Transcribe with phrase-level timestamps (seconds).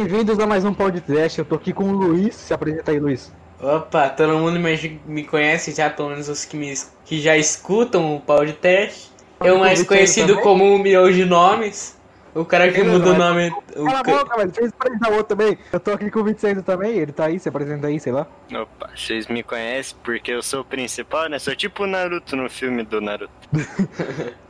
[0.00, 1.38] Bem-vindos a mais um podcast.
[1.38, 2.34] Eu tô aqui com o Luiz.
[2.34, 3.30] Se apresenta aí, Luiz.
[3.60, 6.72] Opa, todo mundo me, me conhece já, pelo menos os que, me,
[7.04, 9.12] que já escutam o podcast.
[9.44, 12.00] Eu mais conhecido como um milhão de nomes.
[12.34, 13.52] O cara que muda o nome.
[13.76, 14.72] O Cala a boca, velho.
[14.78, 15.58] Apresentar outro também.
[15.70, 16.96] Eu tô aqui com o Vicente também.
[16.96, 18.26] Ele tá aí, se apresenta aí, sei lá.
[18.54, 21.38] Opa, vocês me conhecem porque eu sou o principal, né?
[21.38, 23.30] Sou tipo o Naruto no filme do Naruto.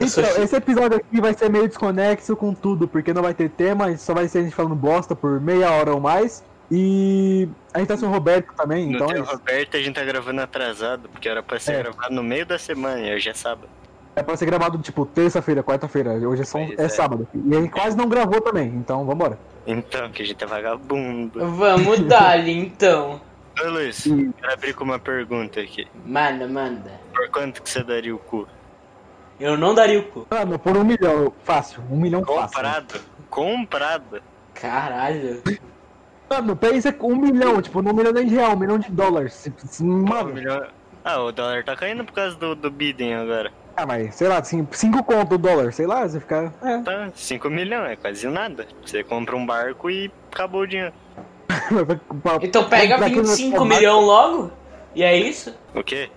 [0.00, 3.94] Então, esse episódio aqui vai ser meio desconexo com tudo, porque não vai ter tema,
[3.98, 6.42] só vai ser a gente falando bosta por meia hora ou mais.
[6.70, 9.10] E a gente tá sem o Roberto também, no então.
[9.10, 11.82] É o Roberto a gente tá gravando atrasado, porque era pra ser é.
[11.82, 13.68] gravado no meio da semana, e hoje é sábado.
[14.14, 17.28] É pra ser gravado tipo terça-feira, quarta-feira, hoje é, só, é, é, sábado.
[17.34, 19.38] E gente quase não gravou também, então vambora.
[19.66, 21.38] Então, que a gente é vagabundo.
[21.56, 23.20] Vamos dar então.
[23.62, 25.86] Ô Luiz, quero abrir com uma pergunta aqui.
[26.06, 26.92] Manda, manda.
[27.12, 28.48] Por quanto que você daria o cu?
[29.40, 30.26] Eu não daria o cu.
[30.30, 31.82] Ah, por um milhão, fácil.
[31.90, 32.92] Um milhão Comprado.
[32.92, 33.06] fácil.
[33.30, 34.22] Comprado.
[34.52, 35.42] Caralho.
[36.28, 39.50] Mano, pensa um milhão, tipo, não um milhão nem de real, um milhão de dólares.
[39.80, 40.30] Mano.
[40.30, 40.66] Um milhão...
[41.02, 43.50] Ah, o dólar tá caindo por causa do, do Biden agora.
[43.74, 46.52] Ah, mas sei lá, 5 conto o dólar, sei lá, você fica.
[46.62, 46.78] É.
[46.82, 48.66] Tá, 5 milhões, é quase nada.
[48.84, 50.92] Você compra um barco e acabou o dinheiro.
[52.42, 54.52] então pega 25 milhões logo?
[54.94, 55.54] E é isso?
[55.74, 56.10] O quê?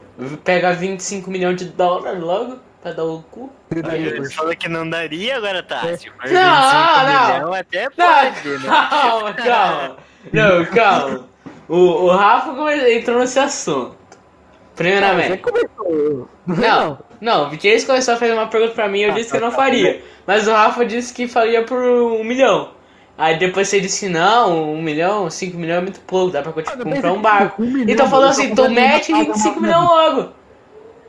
[0.44, 2.60] Pega 25 milhões de dólares logo?
[2.84, 3.50] Pra dar o cu?
[3.72, 5.88] Ele falou que não daria, agora tá.
[5.88, 5.96] É.
[5.96, 7.54] Se for não, não.
[7.54, 8.88] até pode, não, né?
[8.90, 9.96] Calma, calma.
[10.34, 11.30] Não, calma.
[11.70, 12.52] O, o Rafa
[12.92, 13.96] entrou nesse assunto.
[14.76, 15.42] Primeiramente.
[16.46, 19.38] Não, não, o Vitinho começou a fazer uma pergunta pra mim e eu disse que
[19.38, 20.02] eu não faria.
[20.28, 22.72] Mas o Rafa disse que faria por um milhão.
[23.18, 26.84] Aí depois você disse não, um milhão, cinco milhões é muito pouco, dá pra tipo,
[26.84, 27.64] comprar um barco.
[27.64, 30.30] Um então falou assim, tu mete 25 milhões logo.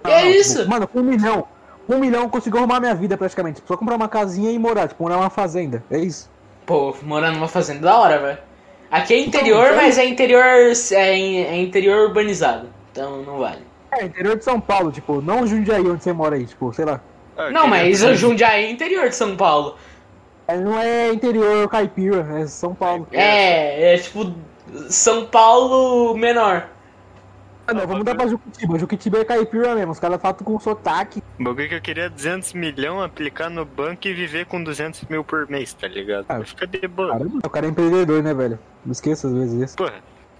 [0.07, 0.69] E é isso.
[0.69, 1.49] Mano, um milhão
[1.89, 3.63] um milhão conseguiu arrumar minha vida praticamente.
[3.67, 5.83] Só comprar uma casinha e morar, tipo, morar numa fazenda.
[5.91, 6.31] É isso.
[6.67, 8.39] Pô, morar numa fazenda da hora, velho.
[8.91, 10.45] Aqui é interior, então, mas é interior.
[10.93, 12.69] É, é, interior urbanizado.
[12.93, 13.63] Então não vale.
[13.91, 17.01] É, interior de São Paulo, tipo, não Jundiaí onde você mora aí, tipo, sei lá.
[17.37, 19.77] Ah, não, mas o Jundiaí é interior de São Paulo.
[20.47, 23.09] É, não é interior caipira, é São Paulo.
[23.13, 24.33] É, é tipo
[24.89, 26.69] São Paulo menor.
[27.67, 28.79] Ah, não, vamos mudar pra Juquitiba.
[28.79, 31.23] Juquitiba é caipira mesmo, os caras falam com sotaque.
[31.39, 35.25] O bagulho que eu queria 200 milhões, aplicar no banco e viver com 200 mil
[35.25, 36.27] por mês, tá ligado?
[36.29, 37.13] Ah, Fica de boa.
[37.13, 38.59] Caramba, o cara é empreendedor, né, velho?
[38.85, 39.77] Não esqueça às vezes isso.
[39.77, 39.95] Porra,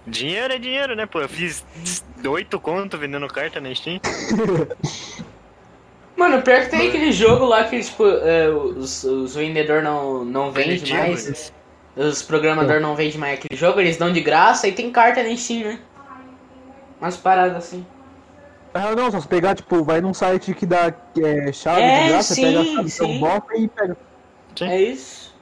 [0.05, 1.19] dinheiro é dinheiro, né, pô?
[1.19, 1.65] Eu fiz
[2.23, 3.99] 8 conto vendendo carta na Steam.
[6.15, 10.51] Mano, pior que tem aquele jogo lá que, tipo, é, os, os vendedores não, não
[10.51, 11.51] vendem mais.
[11.95, 15.35] Os programadores não vendem mais aquele jogo, eles dão de graça e tem carta na
[15.35, 15.79] Steam, né?
[17.05, 17.85] Umas paradas assim.
[18.73, 22.09] Ah, não, só se pegar, tipo, vai num site que dá é, chave é, de
[22.09, 23.19] graça, sim, pega a chave sim.
[23.19, 23.97] bota e pega.
[24.55, 24.65] Sim.
[24.65, 25.35] É isso.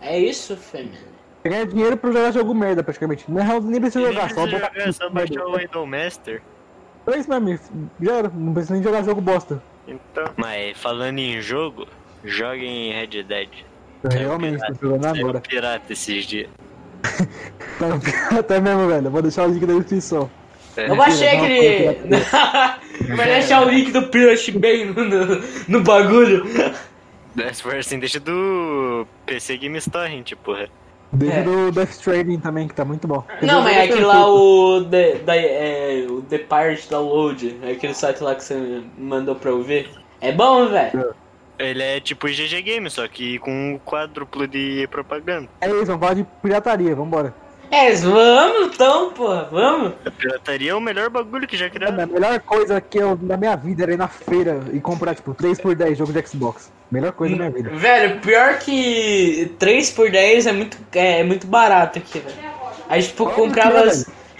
[0.00, 0.98] É isso, Fêmea.
[1.44, 3.30] Ganhar dinheiro pra jogar jogo merda, praticamente.
[3.30, 6.40] Na real, nem precisa jogar, só jogar, é só baixar o Idolmaster.
[7.06, 9.62] É isso mesmo, já era, não precisa nem jogar jogo bosta.
[9.86, 11.86] Então, mas falando em jogo,
[12.24, 13.50] joguem Red Dead.
[14.10, 15.40] Realmente, tô jogando agora.
[15.42, 16.48] pirata esses dias.
[17.78, 19.10] tá pirata mesmo, velho.
[19.10, 20.30] Vou deixar o link na descrição.
[20.88, 21.98] Eu baixei aquele.
[23.16, 26.44] Vai deixar o link do Plush bem no, no, no bagulho.
[27.52, 30.68] Se for assim, deixa do PC Game Torrent, porra.
[31.12, 31.42] Deixa é.
[31.42, 33.24] do Death Stranding também, que tá muito bom.
[33.42, 37.94] Não, mas é aquele lá, o The, da, é, o The Pirate Download, é aquele
[37.94, 39.90] site lá que você mandou pra eu ver.
[40.20, 41.14] É bom, velho.
[41.58, 45.48] Ele é tipo GG Game, só que com um quádruplo de propaganda.
[45.60, 47.34] É isso, vamos falar de pirataria, vambora.
[47.70, 49.92] É, vamos então, pô, vamos.
[50.04, 52.02] A pirataria é o melhor bagulho que já criaram.
[52.02, 55.32] A melhor coisa que eu na minha vida era ir na feira e comprar, tipo,
[55.34, 56.72] 3 por 10 jogo de Xbox.
[56.90, 57.70] Melhor coisa da minha vida.
[57.70, 62.36] Velho, pior que 3 por 10 é muito, é, é muito barato aqui, velho.
[62.88, 63.88] A gente, tipo, comprava...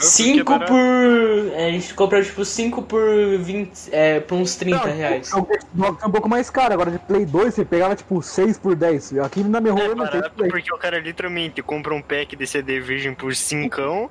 [0.00, 1.52] 5 por.
[1.52, 3.90] É, a gente comprou tipo 5 por 20.
[3.92, 5.32] É, por uns 30 não, reais.
[5.32, 8.58] O Xbox é um pouco mais caro, agora de Play 2 você pegava tipo 6
[8.58, 9.18] por 10.
[9.18, 10.22] Aqui na minha rua é, não tem.
[10.48, 14.10] Porque o cara literalmente compra um pack de CD Virgem por 5,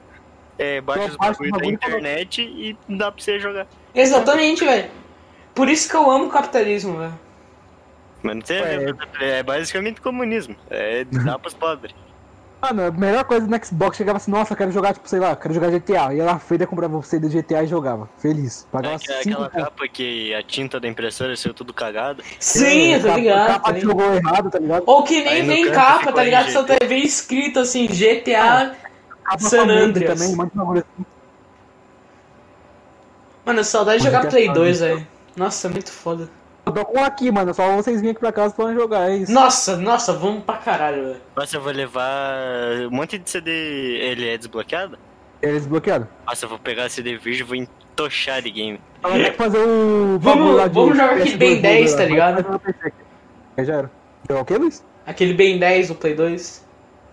[0.58, 3.68] é, baixa os bagulhos da internet e dá pra você jogar.
[3.96, 4.90] Exatamente, velho.
[5.56, 7.20] Por isso que eu amo o capitalismo, velho.
[8.22, 9.40] Mas não tem é...
[9.40, 10.56] é basicamente comunismo.
[10.70, 11.96] É dar pros pobres.
[12.62, 15.54] Mano, a melhor coisa no Xbox chegava assim, nossa, quero jogar, tipo, sei lá, quero
[15.54, 16.14] jogar GTA.
[16.14, 18.10] Ia lá na feira, comprava você do GTA e jogava.
[18.18, 18.68] Feliz.
[18.70, 22.22] Pagava é, aquela capa que a tinta da impressora saiu tudo cagada.
[22.38, 23.40] Sim, é, tá ligado.
[23.40, 24.84] A capa tá jogou errado, tá ligado?
[24.86, 26.52] Ou que nem vem capa, tá ligado?
[26.52, 28.76] Só vem escrito assim, GTA
[29.32, 30.20] é, San Andreas.
[30.20, 30.48] Também,
[30.78, 31.06] assim.
[33.46, 35.08] Mano, saudade de jogar Play 2, velho.
[35.36, 36.30] Nossa, muito foda.
[36.70, 37.54] Eu tô com aqui, mano.
[37.54, 39.32] Só vocês virem aqui pra casa pra jogar, é isso.
[39.32, 41.22] Nossa, nossa, vamos pra caralho, velho.
[41.36, 42.34] Nossa, eu vou levar
[42.88, 43.52] um monte de CD.
[43.52, 44.98] Ele é desbloqueado?
[45.42, 46.08] Ele é desbloqueado.
[46.28, 48.80] Nossa, eu vou pegar a CD Virgem e vou entochar de game.
[49.02, 50.18] Tem que fazer o.
[50.20, 52.62] Vamos- vamos jogar aquele PS2 Ben 10, tá ligado?
[53.58, 53.92] É, já era.
[54.30, 54.86] Jogar o que, Luiz?
[55.06, 56.68] Aquele Ben 10 do Play 2.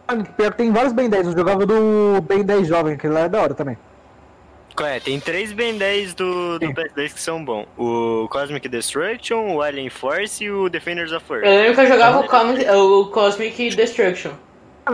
[0.09, 1.27] Mano, pior que tem vários Ben 10.
[1.29, 3.79] Eu jogava do Ben 10 jovem, aquele lá é da hora também.
[4.85, 5.01] É?
[5.01, 6.75] Tem três Ben 10 do, do Sim.
[6.75, 11.45] PS2 que são bons: o Cosmic Destruction, o Alien Force e o Defenders of Earth.
[11.45, 14.33] Eu lembro que eu jogava o, Cosmic, o Cosmic Destruction.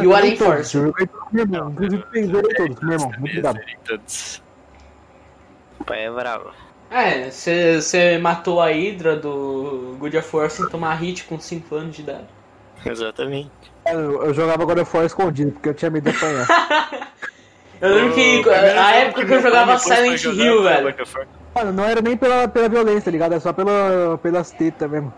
[0.00, 0.76] E o Alien Force.
[0.76, 1.70] Eu joguei todos com meu irmão.
[1.70, 3.12] Inclusive, tem joguei todos com meu irmão.
[3.18, 3.60] Muito obrigado.
[3.84, 4.42] Todos.
[5.80, 6.50] O pai é bravo.
[6.90, 11.96] É, você matou a Hydra do God of War sem tomar hit com 5 anos
[11.96, 12.26] de idade.
[12.84, 13.50] Exatamente.
[13.86, 16.46] Eu, eu jogava God of War escondido, porque eu tinha medo de apanhar.
[17.82, 20.94] Eu lembro que a época que eu jogava Silent Hill, velho.
[21.52, 23.34] Mano, não era nem pela, pela violência, tá ligado?
[23.34, 25.12] É só pela, pelas tetas mesmo.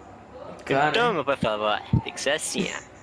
[0.65, 2.94] Cara, Então, meu pai falava, ó, tem que ser assim, ó.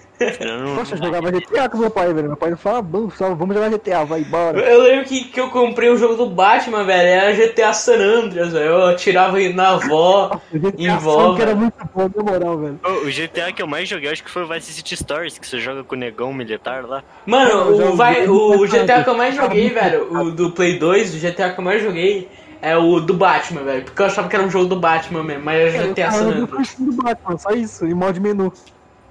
[0.46, 2.28] Não- Poxa, eu jogava GTA com meu pai, velho.
[2.30, 4.60] Meu pai não fala, vamos, vamos jogar GTA, vai embora.
[4.60, 7.08] eu lembro que, que eu comprei o jogo do Batman, velho.
[7.08, 8.66] Era GTA San Andreas, velho.
[8.66, 10.40] Eu atirava na avó.
[10.54, 11.36] GTA Envolve.
[11.38, 12.80] que era muito bom, na moral, velho.
[12.84, 15.60] O GTA que eu mais joguei, acho que foi o Vice City Stories, que você
[15.60, 17.04] joga com o negão militar lá.
[17.26, 21.16] Mano, Eu o, vai, o GTA que eu mais joguei, velho, o do Play 2,
[21.16, 22.30] o GTA que eu mais joguei
[22.62, 23.84] é o do Batman, velho.
[23.84, 26.30] Porque eu achava que era um jogo do Batman mesmo, mas era GTA San Eu
[26.30, 26.50] Andreas.
[26.50, 28.54] curti do Batman, só isso, em modo menu.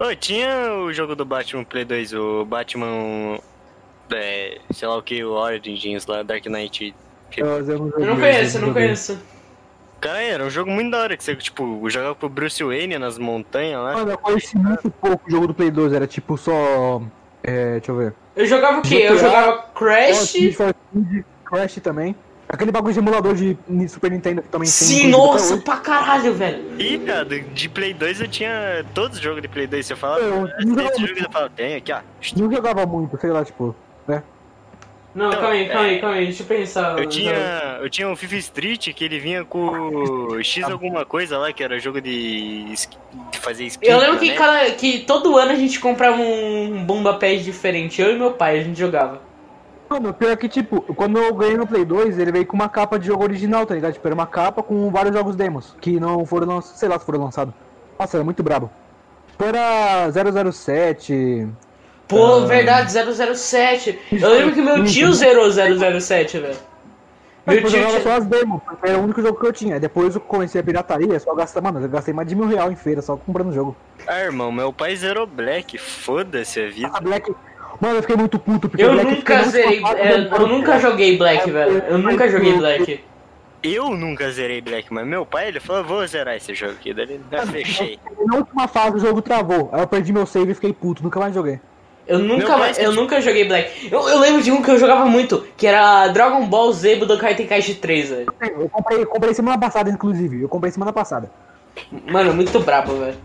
[0.00, 3.38] Ô, tinha o jogo do Batman Play 2, o Batman.
[4.10, 6.94] É, sei lá o que, o Origins lá, Dark Knight.
[7.36, 9.20] Eu, eu não, Eu não conheço, eu não conheço.
[10.00, 13.18] Cara, era um jogo muito da hora, que você, tipo, jogava pro Bruce Wayne nas
[13.18, 13.92] montanhas lá.
[13.92, 17.02] Mano, eu conheci muito pouco o jogo do Play 2, era tipo só.
[17.42, 18.14] É, deixa eu ver.
[18.34, 19.04] Eu jogava o quê?
[19.06, 20.34] Eu jogava Crash.
[21.44, 22.16] Crash também.
[22.52, 23.56] Aquele bagulho de emulador de
[23.88, 24.72] Super Nintendo que também tem.
[24.72, 26.80] Sim, inclusive, até nossa, pra caralho, velho.
[26.80, 29.86] E, cara, de Play 2 eu tinha todos os jogos de Play 2.
[29.86, 31.08] Você falava, Eu não tem jogava esse muito.
[31.08, 32.00] jogo e eu falava, tem aqui, ó.
[32.36, 33.74] Não jogava muito, sei lá, tipo.
[34.08, 34.22] Né?
[35.14, 36.98] Não, Então, calma aí, calma aí, é, calma aí, deixa eu pensar.
[36.98, 41.52] Eu tinha, eu tinha o FIFA Street que ele vinha com X alguma coisa lá,
[41.52, 43.86] que era jogo de, de fazer skin.
[43.86, 44.34] Eu lembro que, né?
[44.36, 48.00] cada, que todo ano a gente comprava um bomba pad diferente.
[48.00, 49.20] Eu e meu pai, a gente jogava.
[49.90, 52.96] Mano, pior que, tipo, quando eu ganhei no Play 2, ele veio com uma capa
[52.96, 53.92] de jogo original, tá ligado?
[53.92, 57.04] Tipo, era uma capa com vários jogos demos, que não foram lançados, sei lá se
[57.04, 57.52] foram lançados.
[57.98, 58.70] Nossa, era muito brabo.
[59.32, 61.48] Tipo, era 007,
[62.06, 62.46] Pô, Ah.
[62.46, 63.98] verdade, 007.
[64.12, 66.56] Eu lembro que meu tio zerou 007, velho.
[67.46, 68.02] Meu eu tio jogava tinha...
[68.02, 69.80] só as demos, porque era o único jogo que eu tinha.
[69.80, 72.76] Depois eu comecei a pirataria, só gastava, mano, eu gastei mais de mil real em
[72.76, 73.76] feira, só comprando jogo.
[74.06, 76.90] Ah, irmão, meu pai zerou Black, foda-se a vida.
[76.92, 77.32] A Black.
[77.80, 79.82] Mano, eu fiquei muito puto, porque Eu Black nunca zerei.
[79.82, 80.30] é, né?
[80.32, 81.82] eu nunca joguei Black, velho.
[81.88, 83.00] Eu nunca joguei Black.
[83.62, 87.04] Eu nunca zerei Black, mas meu pai, ele falou, vou zerar esse jogo aqui, daí
[87.04, 87.98] ele já fechei.
[88.26, 89.70] Na última fase o jogo travou.
[89.72, 91.60] Aí eu perdi meu save e fiquei puto, nunca mais joguei.
[92.06, 93.88] Eu nunca, pai, eu nunca joguei Black.
[93.92, 97.34] Eu, eu lembro de um que eu jogava muito, que era Dragon Ball Z Budokai
[97.34, 98.26] Tenkaichi 3, velho.
[98.40, 100.42] Eu comprei, comprei semana passada, inclusive.
[100.42, 101.30] Eu comprei semana passada.
[102.10, 103.16] Mano, muito brabo, velho.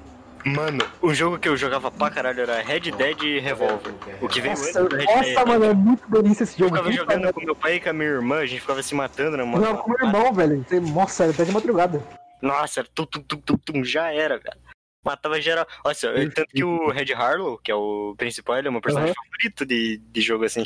[0.46, 3.94] Mano, o jogo que eu jogava pra caralho era Red Dead e Revolver.
[4.22, 5.34] O que veio Nossa, antes do Red Dead.
[5.34, 6.76] nossa mano, é muito delícia esse Eu jogo.
[6.78, 8.94] ficava Puta jogando com meu pai e com a minha irmã, a gente ficava se
[8.94, 9.62] matando Eu moto.
[9.62, 10.66] jogava com meu irmão, velho.
[10.94, 12.04] Nossa, era até de madrugada.
[12.42, 14.58] Nossa, era tum, tum, tum, tum, tum, já era, velho.
[15.04, 15.68] Matava geral.
[15.84, 18.82] Nossa, eu- tanto que o Red Harlow, que é o principal, ele é o meu
[18.82, 20.66] personagem favorito de, de jogo assim.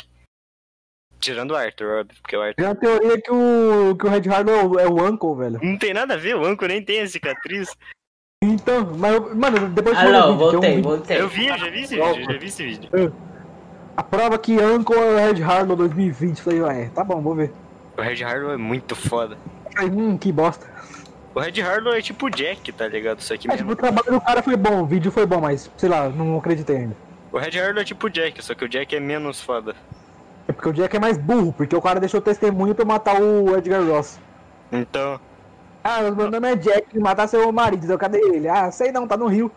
[1.18, 2.56] Tirando o Arthur, óbvio, porque o Arthur.
[2.56, 5.60] Tem uma teoria que o, que o Red Hard é o, Uncle, velho.
[5.62, 7.74] Não tem nada a ver, o Anko nem tem a cicatriz.
[8.50, 11.20] Então, mas, eu- mano, depois Ah, eu mando não, o vídeo, voltei, um voltei.
[11.20, 13.12] Eu vi, eu já vi esse vídeo, já vi esse vídeo.
[13.94, 16.40] A prova que Uncle é o Red Hard 2020.
[16.40, 17.52] Falei, ué, tá bom, vou ver.
[17.98, 19.36] O Red Harlow é muito foda.
[19.82, 20.66] Hum, que bosta.
[21.34, 23.20] O Red Harlow é tipo o Jack, tá ligado?
[23.20, 23.72] Só que É, tipo, mesmo.
[23.72, 26.78] o trabalho do cara foi bom, o vídeo foi bom, mas, sei lá, não acreditei
[26.78, 26.96] ainda.
[27.30, 29.74] O Red Harlow é tipo o Jack, só que o Jack é menos foda.
[30.48, 33.54] É porque o Jack é mais burro, porque o cara deixou testemunho pra matar o
[33.54, 34.18] Edgar Ross.
[34.72, 35.20] Então,
[35.82, 37.90] Ah, meu nome é Jack, matar seu marido.
[37.90, 38.48] Eu, cadê ele?
[38.48, 39.50] Ah, sei não, tá no rio.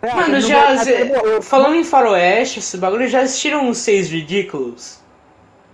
[0.00, 0.74] É, Mano, já.
[0.74, 1.42] vai-.
[1.42, 5.00] Falando em faroeste, esse bagulho, já assistiram os Seis Ridículos?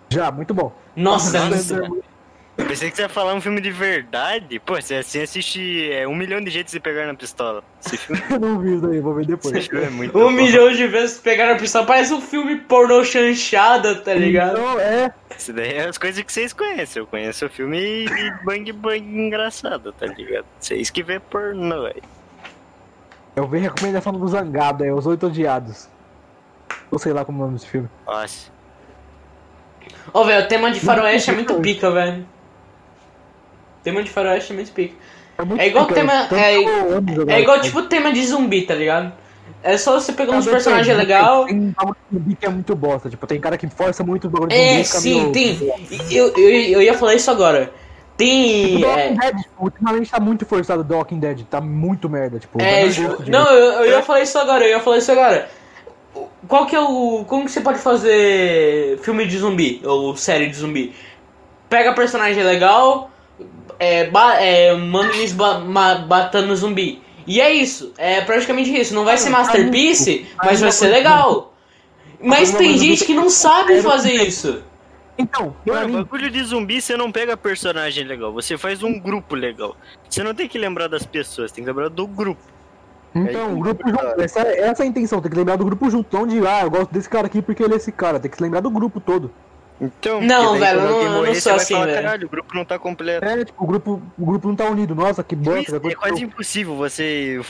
[0.08, 0.72] Já, muito bom.
[0.96, 1.82] Nossa, Nossa.
[2.56, 4.58] Eu pensei que você ia falar um filme de verdade.
[4.60, 7.64] Pô, você assim assiste é, um milhão de jeitos de pegar na pistola.
[7.84, 9.54] Esse filme, Eu não vi isso daí, vou ver depois.
[9.54, 10.30] esse filme é muito um bom.
[10.30, 11.84] milhão de vezes pegaram a pistola.
[11.84, 14.52] Parece um filme pornô chanchada, tá ligado?
[14.58, 15.12] Então, é.
[15.36, 17.02] Isso daí é as coisas que vocês conhecem.
[17.02, 20.46] Eu conheço o filme de bang bang engraçado, tá ligado?
[20.60, 22.02] Vocês que vê pornô aí.
[23.34, 25.88] Eu vi recomendação do Zangado, é Os Oito Odiados.
[26.88, 27.88] Ou sei lá como é o nome desse filme.
[28.06, 28.52] Nossa.
[30.12, 32.24] Ô, velho, o tema de faroeste é muito pica, velho.
[33.84, 34.94] Tema de faroeste é muito pica.
[35.58, 36.28] É, é igual tema.
[36.32, 39.12] É, é igual tipo tema de zumbi, tá ligado?
[39.62, 41.46] É só você pegar uns personagens legais.
[41.46, 41.74] Tem
[42.12, 43.08] zumbi que é muito bosta.
[43.08, 45.58] Tipo, tem cara que força muito o bagulho de É, sim, tem.
[46.10, 47.72] Eu, eu, eu ia falar isso agora.
[48.16, 48.76] Tem.
[48.76, 49.12] Tipo, é...
[49.12, 52.60] Dead, tipo, ultimamente tá muito forçado The Walking Dead, tá muito merda, tipo.
[52.60, 52.84] É,
[53.26, 55.48] não, eu, eu ia falar isso agora, eu ia falar isso agora.
[56.46, 57.24] Qual que é o.
[57.26, 59.80] Como que você pode fazer filme de zumbi?
[59.84, 60.94] Ou série de zumbi?
[61.68, 63.10] Pega personagem legal,
[63.78, 64.74] é, ba, é,
[65.14, 67.02] eles ba, ma, batendo zumbi.
[67.26, 68.94] E é isso, é praticamente isso.
[68.94, 71.54] Não vai ser masterpiece, mas vai ser legal.
[72.20, 74.62] Mas tem gente que não sabe fazer isso.
[75.16, 79.76] Então, Mano, bagulho de zumbi você não pega personagem legal, você faz um grupo legal.
[80.08, 82.42] Você não tem que lembrar das pessoas, tem que lembrar do grupo.
[83.14, 86.16] Então, o grupo junto, essa, essa é a intenção, tem que lembrar do grupo junto,
[86.16, 88.36] não de, ah, eu gosto desse cara aqui porque ele é esse cara, tem que
[88.36, 89.30] se lembrar do grupo todo.
[89.80, 92.02] Então, não, velho, não, morrer, não sou assim, falar, velho.
[92.02, 93.26] Caralho, o grupo não tá completo.
[93.26, 94.94] É, tipo, o grupo, o grupo não tá unido.
[94.94, 95.80] Nossa, que bosta.
[95.82, 96.28] É, é quase eu...
[96.28, 97.40] impossível você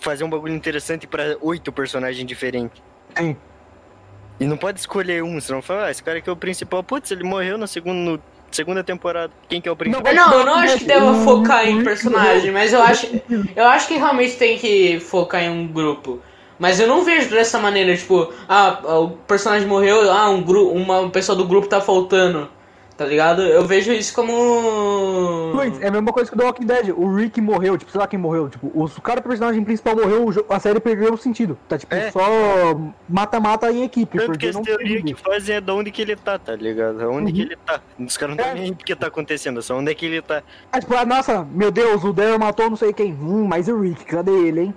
[0.00, 2.82] fazer um bagulho interessante pra oito personagens diferentes.
[3.16, 3.36] Sim.
[4.38, 6.82] E não pode escolher um, senão fala, ah, esse cara aqui é o principal.
[6.82, 9.32] Putz, ele morreu na segunda, no segunda temporada.
[9.48, 10.14] Quem que é o principal?
[10.14, 13.06] Não, eu não acho que deva focar em personagem, mas eu acho,
[13.54, 16.22] eu acho que realmente tem que focar em um grupo.
[16.60, 21.08] Mas eu não vejo dessa maneira, tipo, ah, o personagem morreu, ah, um grupo, uma
[21.08, 22.50] pessoa do grupo tá faltando.
[22.98, 23.40] Tá ligado?
[23.40, 25.58] Eu vejo isso como.
[25.80, 26.94] É a mesma coisa que o The Walking Dead.
[26.94, 28.50] O Rick morreu, tipo, sei lá quem morreu.
[28.50, 31.58] Tipo, o cara do personagem principal morreu, a série perdeu o sentido.
[31.66, 32.10] Tá tipo, é.
[32.10, 32.20] só
[33.08, 34.18] mata-mata em equipe.
[34.18, 37.00] Tanto porque que as teorias que fazem é de onde que ele tá, tá ligado?
[37.08, 37.32] Onde uhum.
[37.32, 37.80] que ele tá.
[37.98, 38.60] Os caras não estão é.
[38.64, 40.42] nem porque tá acontecendo, só onde é que ele tá.
[40.70, 43.14] Ah, tipo, ah, nossa, meu Deus, o Daryl matou não sei quem.
[43.14, 44.74] Hum, mas o Rick, cadê ele, hein?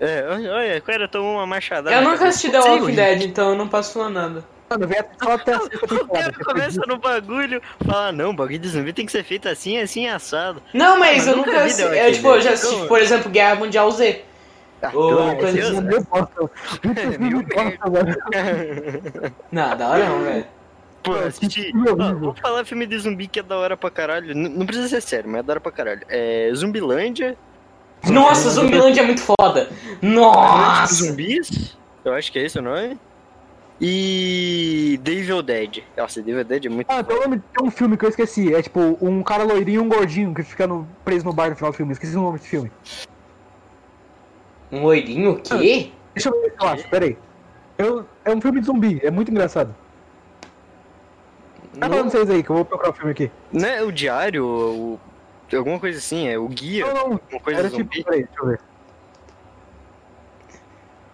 [0.00, 1.94] É, olha, o cara tomou uma machadada.
[1.94, 4.42] Eu nunca assisti The Walking Dead, então eu não posso falar nada.
[4.70, 8.68] Mano, vem só até a O cara começa no bagulho, fala, não, o bagulho de
[8.68, 10.62] zumbi tem que ser feito assim, assim, assado.
[10.72, 11.82] Não, mas ah, eu nunca assisti.
[11.82, 14.24] Eu, tipo, eu já assisti, então, por exemplo, Guerra Mundial Z.
[14.82, 15.76] Ah, Ou coisa assim.
[19.52, 20.46] Não, da hora não, velho.
[21.02, 21.70] Pô, assisti.
[22.18, 24.32] vou falar filme de zumbi que é da hora pra caralho.
[24.32, 26.00] N não precisa ser sério, mas é da hora pra caralho.
[26.08, 27.36] É Zumbilândia.
[28.08, 29.70] Nossa, Zumbilândia é muito foda.
[30.00, 30.94] Nossa!
[30.94, 31.76] Zumbis?
[32.04, 32.98] Eu acho que é esse o nome.
[33.80, 35.82] E Devil Dead.
[35.96, 36.90] Nossa, Devil Dead é muito.
[36.90, 38.54] Ah, pelo nome tem um filme que eu esqueci.
[38.54, 41.56] É tipo um cara loirinho e um gordinho que fica no, preso no bar no
[41.56, 41.92] final do filme.
[41.92, 42.70] Esqueci o nome desse filme.
[44.70, 45.90] Um loirinho o quê?
[45.90, 47.16] Ah, deixa eu ver se eu acho, peraí.
[47.78, 49.74] Eu, é um filme de zumbi, é muito engraçado.
[51.78, 53.30] Tá falando vocês aí, que eu vou procurar o filme aqui.
[53.50, 55.00] Não é o diário, o
[55.56, 56.86] alguma coisa assim, é o guia.
[56.86, 58.60] Não, não, uma coisa era tipo, peraí, deixa eu ver.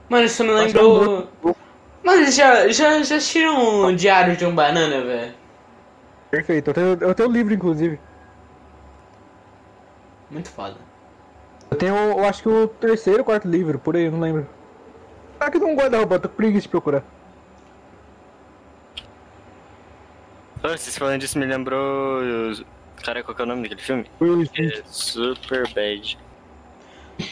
[0.09, 1.29] Mano, isso me lembrou.
[2.05, 5.35] Mano, já, já, já assistiram um Diário de um Banana, velho?
[6.31, 7.99] Perfeito, eu tenho, eu tenho o livro, inclusive.
[10.31, 10.77] Muito foda.
[11.71, 14.47] Eu tenho, eu acho que o terceiro, quarto livro, por aí, eu não lembro.
[15.39, 17.03] Tá aqui num guarda-roupa, tô com preguiça de procurar.
[20.63, 22.23] Oh, vocês falando disso me lembrou
[23.03, 24.07] Cara, qual que é o nome daquele filme?
[24.59, 26.19] É Super Bad.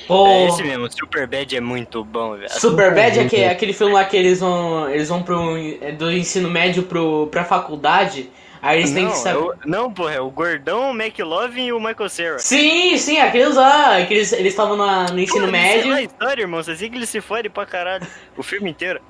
[0.09, 0.26] Oh.
[0.26, 2.50] É esse mesmo, Super Bad é muito bom, velho.
[2.50, 4.88] Super Bad é, que, é aquele filme lá que eles vão.
[4.88, 8.30] Eles vão pro, é do ensino médio pro, pra faculdade.
[8.62, 9.59] Aí eles não, têm que saber.
[9.62, 12.38] É não, porra, é o Gordão, o McLovin e o Michael Cera.
[12.38, 15.92] Sim, sim, aqueles lá, aqueles, eles estavam no ensino médio.
[15.92, 18.06] É a história, irmão, você assim que eles se fodem pra caralho.
[18.37, 19.02] o filme inteiro.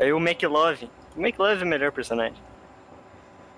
[0.00, 0.88] Aí o McLovin.
[1.14, 2.45] O McLovin é o melhor personagem.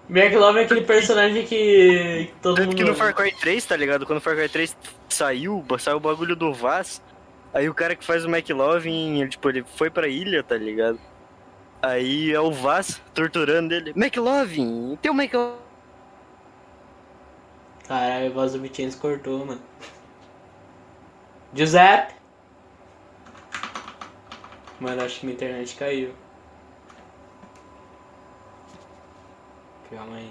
[0.08, 2.76] McLovin é aquele personagem que, todo mundo...
[2.76, 4.06] que no Far Cry 3, tá ligado?
[4.06, 4.76] Quando o Far Cry 3
[5.08, 7.02] saiu, saiu o bagulho do Vaz,
[7.52, 10.98] aí o cara que faz o McLovin, ele, tipo, ele foi pra ilha, tá ligado?
[11.82, 13.92] Aí é o Vaz torturando ele.
[13.94, 15.68] McLovin, tem o McLovin.
[17.88, 19.62] Caralho, o voz do Vitinhos cortou, mano.
[21.54, 22.14] Giuseppe!
[24.78, 26.12] Mano, acho que minha internet caiu.
[29.90, 30.30] Calma aí.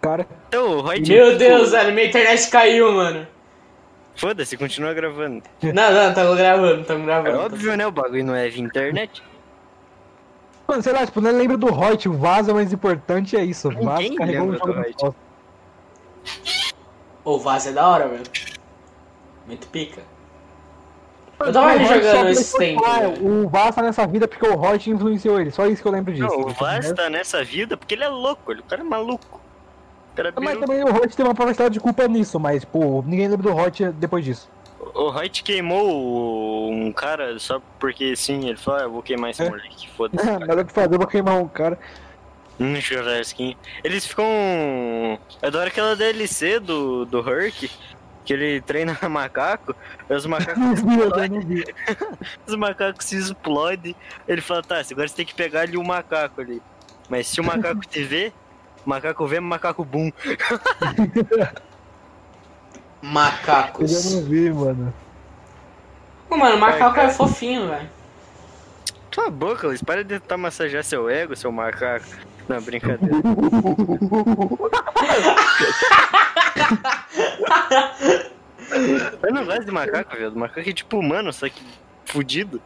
[0.00, 0.26] Cara.
[0.48, 3.26] Então, Meu Deus, velho, minha internet caiu, mano.
[4.16, 5.42] Foda-se, continua gravando.
[5.62, 7.36] Não, não, tamo gravando, tamo gravando.
[7.36, 7.86] É óbvio, né?
[7.86, 9.22] O bagulho não é via internet.
[10.68, 13.44] Mano, sei lá, tipo, não lembro do Reut, o Vaz é o mais importante, é
[13.44, 13.68] isso.
[13.68, 15.14] O Vaz carregou o jogo do
[17.24, 18.22] O Vaz é da hora, velho.
[19.46, 20.02] Muito pica.
[21.40, 22.82] Eu tava jogando esse tempo.
[23.20, 26.12] O Vaz tá nessa vida porque o Hot influenciou ele, só isso que eu lembro
[26.12, 26.26] disso.
[26.26, 29.40] Não, o Vaz tá nessa vida porque ele é louco, ele, o cara é maluco.
[30.14, 33.50] Cara mas também o Hot tem uma parcela de culpa nisso, mas, pô, ninguém lembra
[33.50, 34.50] do Hot depois disso.
[34.94, 39.42] O Hot queimou um cara só porque sim, ele falou, ah, eu vou queimar esse
[39.42, 39.48] é.
[39.48, 40.26] moleque, foda-se.
[40.40, 41.78] Nada que fazer, eu vou queimar um cara.
[42.60, 43.56] Um churrasquinho.
[43.82, 44.26] Eles ficam.
[45.40, 47.70] Eu adoro aquela DLC do, do Herc,
[48.24, 49.74] que ele treina macaco,
[50.08, 51.64] os macacos explodem.
[52.46, 53.96] os macacos se explodem.
[54.26, 56.62] Ele fala, tá, agora você tem que pegar ali o um macaco ali.
[57.08, 58.32] Mas se o macaco te vê,
[58.86, 60.12] o macaco vê, macaco boom.
[63.02, 64.14] Macacos.
[64.14, 64.94] Eu não vi, mano.
[66.28, 67.88] Pô, mano, macaco é, é fofinho, velho.
[69.10, 69.82] Cala a boca, Luiz.
[69.82, 72.06] Para de tentar massagear seu ego, seu macaco.
[72.50, 73.14] Não, brincadeira.
[79.22, 80.36] Eu não gosto de macaco, velho.
[80.36, 81.62] Macaco é tipo humano, só que
[82.06, 82.60] fudido.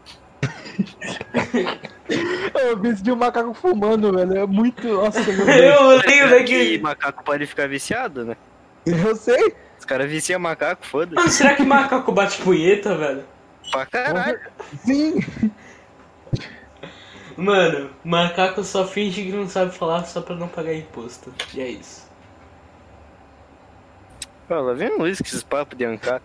[2.54, 4.38] Eu vi de um macaco fumando, velho.
[4.38, 4.88] É muito.
[4.88, 5.46] Nossa, meu.
[5.46, 6.78] Eu odeio daqui.
[6.78, 8.38] macaco pode ficar viciado, né?
[8.86, 9.54] Eu sei.
[9.78, 11.16] Os caras viciam macaco, foda-se.
[11.16, 13.24] Mano, será que macaco bate punheta, velho?
[13.70, 14.40] Pra caralho.
[14.78, 15.20] Sim.
[17.36, 21.32] Mano, macaco só finge que não sabe falar só pra não pagar imposto.
[21.52, 22.08] E é isso.
[24.48, 26.20] Fala, vem o Luiz com esses papos de ancar.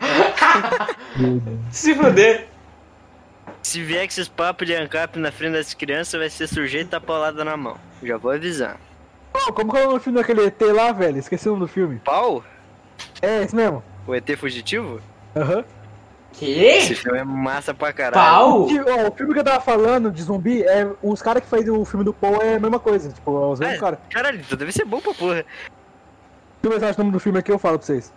[1.70, 2.48] Se fuder.
[3.62, 7.00] Se vier com esses papos de ANCAP na frente das crianças, vai ser sujeito a
[7.00, 7.78] paulada na mão.
[8.02, 8.78] Já vou avisar.
[9.34, 11.18] Oh, como que é o filme daquele ET lá, velho?
[11.18, 12.00] Esqueci o nome do filme.
[12.04, 12.44] Pau?
[13.20, 13.82] É, esse mesmo.
[14.06, 15.00] O ET Fugitivo?
[15.36, 15.58] Aham.
[15.58, 15.64] Uhum.
[16.38, 16.64] Que?
[16.64, 18.14] Esse filme é massa pra caralho.
[18.14, 18.60] Pau?
[18.60, 21.84] O, o filme que eu tava falando de zumbi, é os caras que fazem o
[21.84, 23.10] filme do Paul é a mesma coisa.
[23.10, 23.98] Tipo, é os mesmos é, caras.
[24.08, 25.44] Caralho, então deve ser bom pra porra.
[26.62, 28.12] Se eu o nome do filme aqui, eu falo pra vocês.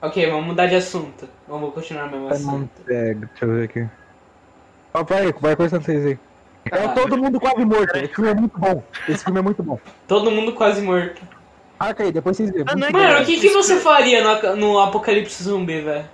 [0.00, 1.28] Ok, vamos mudar de assunto.
[1.48, 2.70] Vamos continuar o mesmo assunto.
[2.88, 3.88] É, deixa eu ver aqui.
[4.92, 6.18] Ó, vai, vai conversando vocês aí.
[6.70, 7.96] É Todo Mundo Quase Morto.
[7.96, 8.82] Esse filme é muito bom.
[9.08, 9.78] Esse filme é muito bom.
[10.06, 11.20] Todo Mundo Quase Morto.
[11.84, 12.64] Ah, aí, depois vocês viram.
[12.66, 16.08] Ah, Mano, o que, que você faria no, no apocalipse zumbi, velho?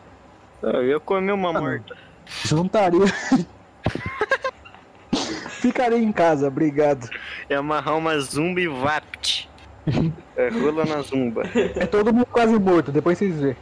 [0.63, 1.97] Eu ia comer uma ah, morta.
[2.45, 3.07] Juntaria.
[5.61, 7.09] Ficaria em casa, obrigado.
[7.49, 9.49] É amarrar uma zumbi vapt.
[10.37, 11.43] É, rola na zumba.
[11.55, 13.57] É todo mundo quase morto, depois vocês vê.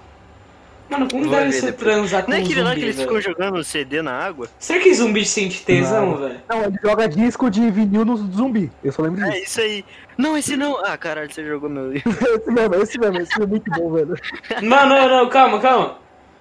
[0.90, 4.00] Mano, como deve ser transar com Não é aquele lá que eles ficam jogando CD
[4.00, 4.48] na água?
[4.58, 6.40] Será que zumbi sente tesão, velho?
[6.48, 8.72] Não, ele joga disco de vinil no zumbi.
[8.82, 9.36] Eu só lembro é disso.
[9.36, 9.84] É isso aí.
[10.16, 10.82] Não, esse não.
[10.84, 12.10] Ah, caralho, você jogou meu livro.
[12.10, 13.20] esse mesmo, esse mesmo.
[13.20, 14.16] Esse é muito bom, velho.
[14.62, 15.98] Não, não, não, calma, calma.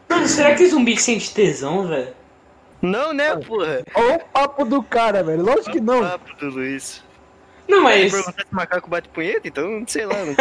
[0.10, 2.14] Mano, será que zumbi sente tesão, velho?
[2.82, 3.84] Não, né, porra?
[3.94, 5.44] Olha o papo do cara, velho.
[5.44, 6.00] Lógico que não.
[6.00, 7.04] O papo do Luiz.
[7.68, 8.12] Não, mas.
[8.12, 10.16] Se perguntar se macaco bate punheta, então sei lá.
[10.24, 10.32] Não...
[10.32, 10.36] o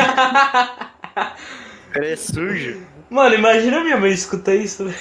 [1.92, 2.86] cara é sujo.
[3.08, 4.92] Mano, imagina minha mãe escutar isso.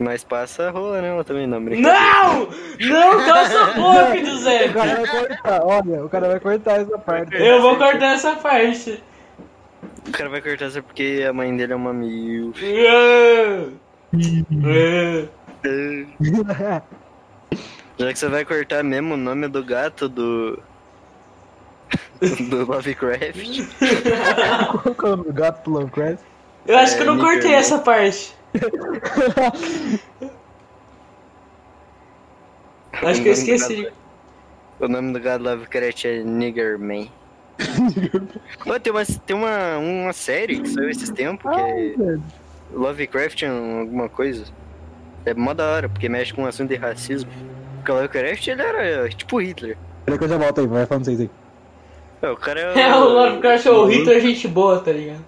[0.00, 1.08] Mas passa rola, né?
[1.08, 1.98] Ela também não, brincadeira.
[1.98, 2.48] Não!
[2.80, 4.66] Não, cala essa boca, José!
[4.66, 7.36] O cara vai cortar, olha, o cara vai cortar essa parte.
[7.36, 9.04] Eu vou cortar essa parte.
[10.08, 12.54] O cara vai cortar essa porque a mãe dele é uma mil.
[17.98, 20.58] Já que você vai cortar mesmo o nome do gato do.
[22.48, 23.36] do Lovecraft.
[24.96, 26.29] Qual é o nome do gato do Lovecraft?
[26.70, 28.32] Eu acho é, que eu não cortei essa parte.
[32.92, 33.90] acho que eu esqueci.
[34.78, 37.10] O nome do gato Lovecraft é Niggerman.
[38.62, 42.18] Pô, tem uma, tem uma, uma série que saiu esses tempos que é
[42.72, 44.44] Lovecraft alguma coisa.
[45.26, 47.28] É mó da hora, porque mexe com um assunto de racismo.
[47.78, 49.76] Porque o Lovecraft ele era tipo Hitler.
[50.04, 51.30] Peraí que eu já volto aí, vai falando vocês aí.
[52.22, 52.78] É, o cara é o...
[52.78, 55.24] É, o Lovecraft é o Hitler gente boa, tá ligado?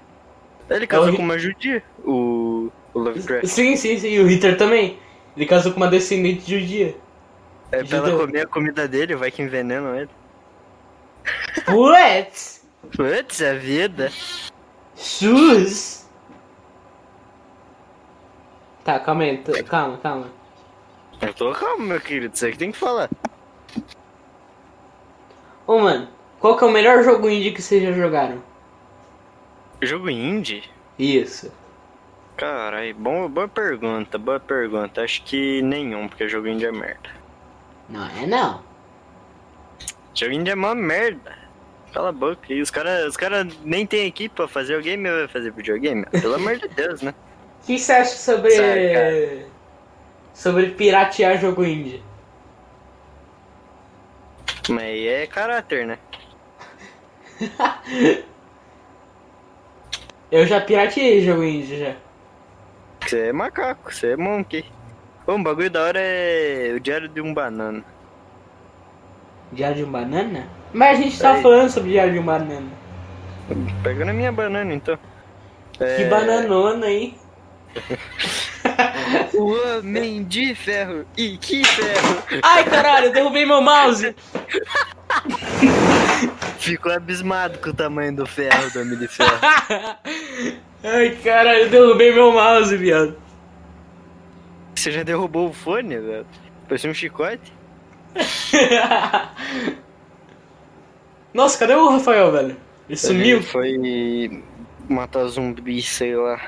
[0.77, 3.47] Ele casou é com uma judia, o, o Lovecraft.
[3.47, 4.99] Sim, sim, sim, o Hitler também.
[5.37, 6.97] Ele casou com uma descendente judia.
[7.71, 10.11] É pra ela comer a comida dele, vai que envenenam ele.
[11.65, 12.67] Putz!
[12.95, 14.11] Putz, a vida.
[14.95, 16.07] Sus!
[18.85, 20.27] Tá, calma aí, calma, calma.
[21.21, 23.09] Eu tô calmo, meu querido, você que tem que falar.
[25.67, 26.09] Ô, mano,
[26.41, 28.43] qual que é o melhor jogo indie que vocês já jogaram?
[29.83, 30.63] Jogo indie?
[30.97, 31.53] Isso.
[32.37, 35.03] Carai, boa pergunta, boa pergunta.
[35.03, 37.11] Acho que nenhum, porque jogo indie é merda.
[37.89, 38.63] Não é não.
[40.15, 41.37] Jogo indie é uma merda.
[41.93, 42.53] Cala a boca.
[42.53, 45.53] E os caras os cara nem tem equipe pra fazer o game ou vai fazer
[45.53, 46.07] videogame?
[46.23, 47.13] Pelo amor de Deus, né?
[47.63, 48.53] O que você acha sobre.
[48.53, 49.47] Sabe,
[50.33, 52.03] sobre piratear jogo indie?
[54.69, 55.99] Mas é caráter, né?
[60.33, 61.95] Eu já pirateei jogo indie já.
[63.03, 64.65] Você é macaco, você é monkey.
[65.27, 67.85] Bom, o bagulho da hora é o diário de um banana.
[69.53, 70.49] Diário de um banana?
[70.73, 72.67] Mas a gente tá falando sobre diário de um banana.
[73.83, 74.99] Pega na minha banana então.
[75.73, 76.09] Que é...
[76.09, 77.15] bananona aí.
[79.35, 81.05] o Homem de Ferro.
[81.15, 82.23] E que ferro!
[82.43, 84.17] Ai, caralho, eu derrubei meu mouse.
[86.59, 89.39] Ficou abismado com o tamanho do ferro do Homem de Ferro.
[90.85, 93.17] Ai, caralho, eu derrubei meu mouse, viado.
[94.75, 96.27] Você já derrubou o fone, velho?
[96.69, 97.53] Parecia um chicote.
[101.35, 102.57] Nossa, cadê o Rafael, velho?
[102.89, 103.37] Ele sumiu?
[103.39, 104.43] Ele foi
[104.89, 106.41] matar zumbi, sei lá.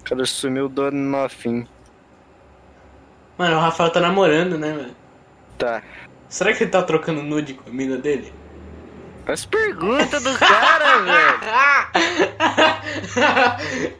[0.00, 1.66] O cara sumiu do nothing.
[3.36, 4.96] Mano, o Rafael tá namorando, né, velho?
[5.58, 5.82] Tá.
[6.28, 8.32] Será que ele tá trocando nude com a mina dele?
[9.26, 11.40] As perguntas do cara, velho.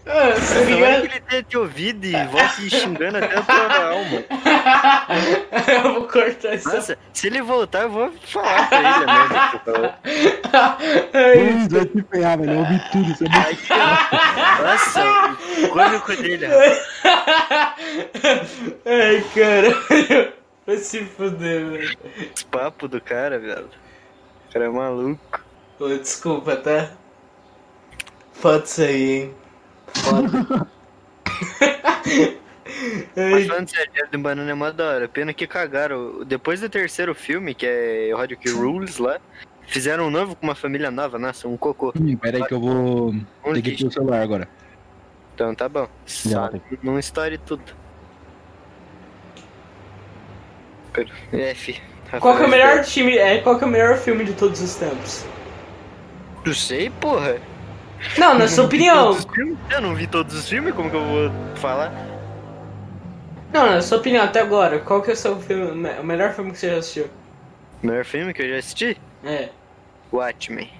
[0.07, 1.01] Ah, se Tomara liga...
[1.01, 4.25] que ele tenha te ouvido e volte xingando até a tua alma.
[5.83, 6.69] eu vou cortar isso.
[6.69, 9.95] Nossa, se ele voltar, eu vou falar pra ele mesmo.
[11.15, 12.53] Ai, Ui, vai te ferrar, velho.
[12.53, 15.05] Eu ouvi tudo, isso é muito Nossa,
[15.65, 16.47] o cômico dele.
[18.85, 20.44] Ai, caralho.
[20.67, 21.99] Vai se fuder, velho.
[22.35, 23.69] Os papos do cara, velho.
[24.49, 25.45] O cara é maluco.
[25.79, 26.93] Ô, desculpa, tá?
[28.41, 29.35] Pode ser aí, hein?
[29.95, 30.67] Foda.
[33.17, 35.09] Mas falando sério, Diário do Banana é mó da hora.
[35.09, 36.25] Pena que cagaram.
[36.25, 39.21] Depois do terceiro filme, que é Rodio que Rules lá,
[39.67, 41.93] fizeram um novo com uma família nova, nossa, um cocô.
[41.99, 43.11] Hum, Pera aí que eu vou.
[43.11, 43.89] Um Tem que lixo.
[43.89, 44.49] o celular agora.
[45.35, 45.89] Então tá bom.
[46.07, 47.63] Já, Só não estoure tudo.
[51.33, 51.81] F.
[52.21, 53.17] qual que é o melhor time?
[53.19, 55.25] É, qual que é o melhor filme de todos os tempos?
[56.45, 57.37] Não sei, porra.
[58.19, 59.17] Não, na sua opinião.
[59.71, 61.93] Eu não vi todos os filmes, como que eu vou falar?
[63.53, 66.51] Não, na sua opinião, até agora, qual que é o seu filme, o melhor filme
[66.51, 67.09] que você já assistiu?
[67.83, 69.01] O melhor filme que eu já assisti?
[69.25, 69.49] É.
[70.13, 70.71] Watchmen.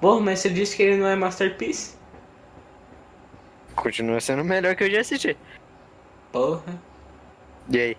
[0.00, 1.96] Porra, mas você disse que ele não é Masterpiece?
[3.74, 5.36] Continua sendo o melhor que eu já assisti.
[6.30, 6.80] Porra.
[7.68, 7.96] E aí?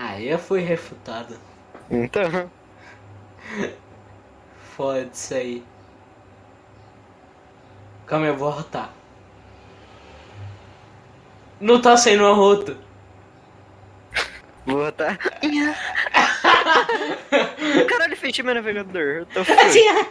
[0.00, 1.36] Aí eu fui refutado.
[1.90, 2.48] Então.
[4.76, 5.64] Foda isso aí.
[8.06, 8.92] Calma eu vou rotar.
[11.60, 12.78] Não tá saindo a rota.
[14.64, 15.18] Vou botar.
[17.88, 19.02] Caralho, fechei meu navegador.
[19.02, 20.06] Eu tô fudido.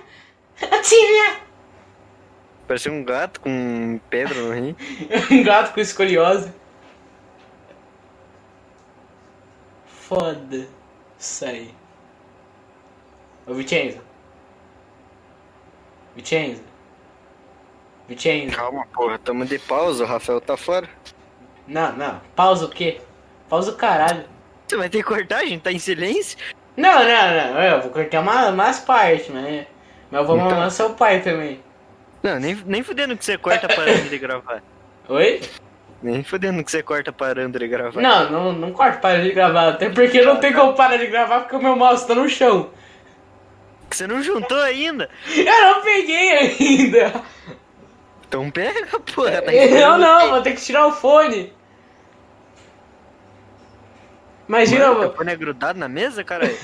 [2.67, 4.76] Parece um gato com pedra no rim.
[5.32, 6.52] Um gato com escoliose.
[10.08, 10.65] Foda.
[11.20, 11.74] Isso aí.
[13.46, 14.00] Ô Vicenzo.
[16.15, 16.62] Vicenzo.
[18.08, 18.56] Vicenzo.
[18.56, 19.20] Calma, porra.
[19.20, 20.88] Tamo de pausa, o Rafael tá fora.
[21.67, 22.22] Não, não.
[22.36, 23.02] Pausa o quê?
[23.50, 24.24] Pausa o caralho.
[24.67, 26.38] Você vai ter que cortar, a gente tá em silêncio?
[26.78, 27.62] Não, não, não.
[27.62, 29.67] Eu vou cortar uma, umas partes, mas.
[30.10, 30.50] Mas eu vou Então.
[30.50, 31.62] mamar seu pai também.
[32.24, 34.62] Não, nem, nem fudendo que você corta parando de gravar.
[35.10, 35.41] Oi?
[36.01, 37.99] Nem fudendo que você corta parando de gravar.
[37.99, 39.69] Não, não, não corta para de gravar.
[39.69, 42.69] Até porque não tem como parar de gravar porque o meu mouse tá no chão.
[43.89, 45.10] Você não juntou ainda?
[45.36, 47.23] Eu não peguei ainda.
[48.27, 49.41] Então pega, porra.
[49.41, 51.53] Tá Eu não, vou ter que tirar o fone.
[54.47, 54.88] Imagina.
[54.88, 56.55] Mano, teu fone é grudado na mesa, caralho?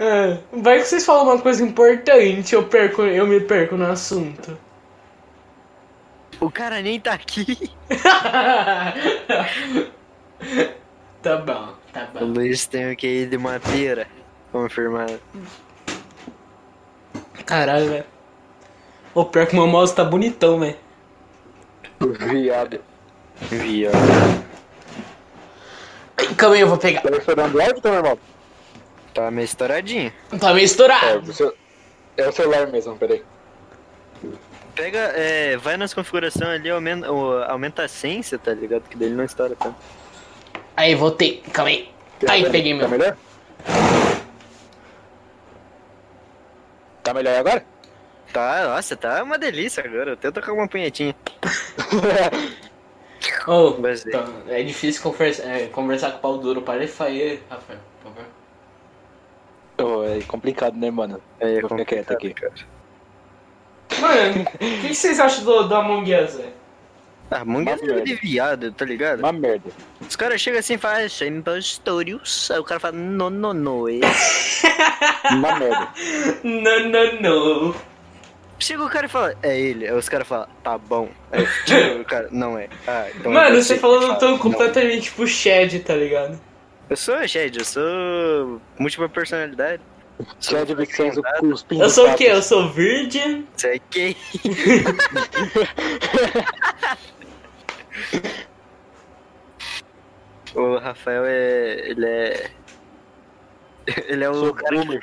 [0.00, 4.56] É, Vai que vocês falam uma coisa importante, eu perco, eu me perco no assunto.
[6.40, 7.70] O cara nem tá aqui.
[11.22, 12.24] tá bom, tá O bom.
[12.26, 14.06] Luiz tem o QI de madeira.
[14.52, 15.20] Confirmado.
[17.44, 18.04] Caralho, velho.
[19.14, 20.76] O pior que meu mouse tá bonitão, velho.
[22.00, 22.80] Viado.
[23.42, 23.96] Viado.
[26.36, 27.00] Calma aí, eu vou pegar.
[27.02, 28.18] Tá estourando o áudio ou tá normal?
[29.14, 30.12] Tá meio estouradinho.
[30.38, 31.30] Tá meio É, estourado.
[31.32, 31.54] o
[32.16, 33.22] é o celular mesmo, peraí.
[34.78, 37.08] Pega, é, vai nas configurações ali, aumenta,
[37.48, 38.82] aumenta a sensa, tá ligado?
[38.88, 39.74] Que dele não estoura tanto.
[40.76, 41.42] Aí, voltei.
[41.52, 41.90] Calma aí.
[42.28, 42.88] Aí, peguei Tá meu.
[42.88, 43.16] melhor?
[47.02, 47.66] Tá melhor agora?
[48.32, 50.12] Tá, nossa, tá uma delícia agora.
[50.12, 51.12] Até tocar uma punhetinha.
[53.80, 54.10] Mas é.
[54.10, 56.62] tá, é difícil conversa, é, conversar com o pau duro.
[56.62, 58.26] Para de fazer, Rafael, por favor.
[60.00, 61.20] Ô, é complicado, né, mano?
[61.40, 62.28] Aí é Vou ficar quieto aqui.
[62.28, 62.77] complicado, cara.
[64.00, 66.52] Mano, o que, que vocês acham do, do Among Us, velho?
[67.30, 69.18] Ah, Among Us é de viado, tá ligado?
[69.20, 69.70] Uma merda.
[70.00, 72.50] Os caras chegam assim e falam, "Ah, são impostores.
[72.50, 73.88] Aí o cara fala, não, não, não.
[73.88, 74.00] é."
[75.32, 75.88] Uma merda.
[76.44, 77.74] Não, não, não.
[78.60, 79.86] Chega o cara e fala, é ele.
[79.86, 81.08] Aí os caras falam, tá bom.
[81.30, 82.68] Aí chega o cara, não é.
[82.86, 86.40] Ah, então Mano, você falou num tom "Não." completamente tipo Shed, tá ligado?
[86.90, 89.82] Eu sou Shed, eu sou múltipla personalidade.
[90.76, 91.82] Vicenzo cuspindo.
[91.82, 92.24] Eu sou o quê?
[92.24, 93.46] Eu sou virgin?
[93.56, 94.16] Você é gay.
[100.54, 101.90] O Rafael é.
[101.90, 102.50] Ele é.
[104.08, 104.98] Ele é o Sou cara que.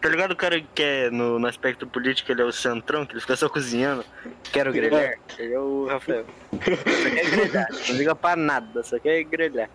[0.00, 3.14] Tá ligado o cara que é no, no aspecto político, ele é o centrão, que
[3.14, 4.04] ele fica só cozinhando.
[4.52, 5.18] Quero grelhar.
[5.36, 6.24] Ele é o Rafael.
[6.52, 7.66] Só quer grelhar.
[7.88, 9.68] Não liga pra nada, só quer grelhar.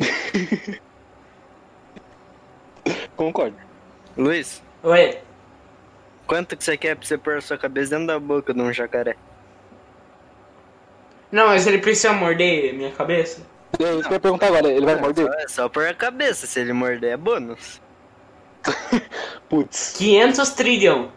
[3.16, 3.56] Concordo.
[4.16, 5.18] Luiz, Oi.
[6.26, 8.72] quanto que você quer pra você pôr a sua cabeça dentro da boca de um
[8.72, 9.16] jacaré?
[11.30, 13.42] Não, mas ele precisa morder minha cabeça?
[13.78, 15.26] É isso que eu ia perguntar agora, ele vai morder?
[15.26, 17.80] Só, é só pôr a cabeça, se ele morder é bônus.
[19.48, 19.94] Putz.
[19.96, 21.12] 500 trilhão.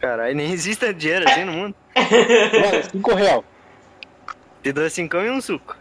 [0.00, 1.76] Caralho, nem existe dinheiro assim no mundo.
[1.94, 3.44] Mano, 5 real.
[4.62, 5.76] Te dou cincão e um suco.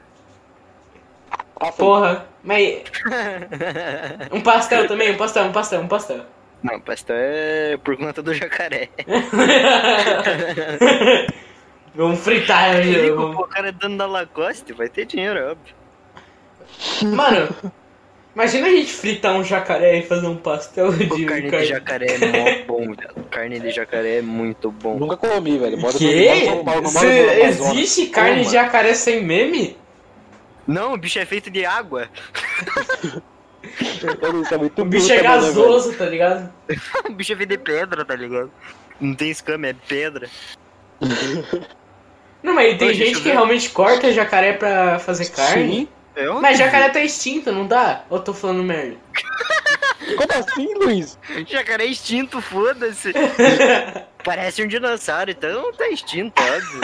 [1.59, 1.85] Ah, foi.
[1.85, 2.30] Porra.
[2.43, 2.81] Mas.
[4.31, 6.21] Um pastel também, um pastel, um pastel, um pastel.
[6.63, 8.89] Não, pastel é por conta do jacaré.
[11.93, 12.77] Vamos fritar.
[12.79, 15.75] Ele, eu- o cara é dono da Lacoste, vai ter dinheiro, é óbvio.
[17.03, 17.49] Mano,
[18.33, 22.05] imagina a gente fritar um jacaré e fazer um pastel de O carne de jacaré
[22.07, 23.25] é mó bom, velho.
[23.29, 24.97] Carne de jacaré é muito bom.
[24.97, 25.77] Nunca comi, velho.
[25.77, 26.45] Bora Que?
[26.63, 26.87] Paulo,
[27.43, 29.75] existe carne de jacaré sem meme?
[30.67, 32.09] Não, o bicho é feito de água.
[33.63, 36.51] Isso é O bicho é né, gasoso, tá ligado?
[37.09, 38.51] o bicho é feito de pedra, tá ligado?
[38.99, 40.29] Não tem escama, é pedra.
[42.43, 43.31] Não, mas tem gente eu que ver.
[43.33, 45.81] realmente corta jacaré pra fazer carne.
[45.81, 45.87] Sim.
[46.15, 46.27] É.
[46.27, 48.03] Mas jacaré tá extinto, não tá?
[48.09, 48.97] Ou eu tô falando merda?
[50.17, 51.17] Como assim, Luiz?
[51.47, 53.13] Jacaré é extinto, foda-se.
[54.23, 56.81] Parece um dinossauro, então tá extinto, óbvio.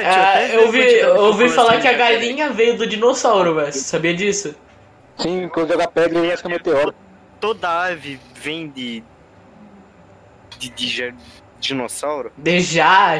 [0.00, 2.86] Cara, tinha Ah, até eu ouvi, eu ouvi falar assim, que a galinha veio do
[2.86, 3.72] dinossauro, velho.
[3.72, 4.54] Você sabia disso?
[5.18, 6.94] Sim, quando jogar pedra, ele acha que é meteoro.
[7.40, 9.02] Toda ave vem de.
[10.58, 11.14] de, de
[11.60, 12.32] dinossauro.
[12.36, 13.18] Déjà.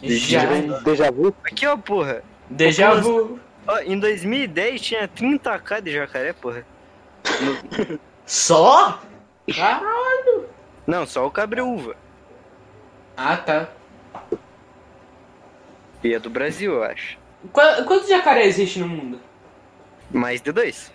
[0.00, 0.44] De- Já.
[0.46, 1.34] Vem Déjà vu.
[1.44, 2.22] Aqui, ó, porra.
[2.50, 3.38] Déjà vu.
[3.66, 6.64] Ó, em 2010 tinha 30k de jacaré, porra.
[8.26, 9.00] Só?
[9.56, 10.48] Caralho.
[10.86, 11.94] Não, só o cabreúva.
[13.16, 13.68] Ah, tá.
[16.02, 17.18] E é do Brasil, eu acho.
[17.52, 19.20] Qu- Quantos jacaré existe no mundo?
[20.10, 20.92] Mais de dois.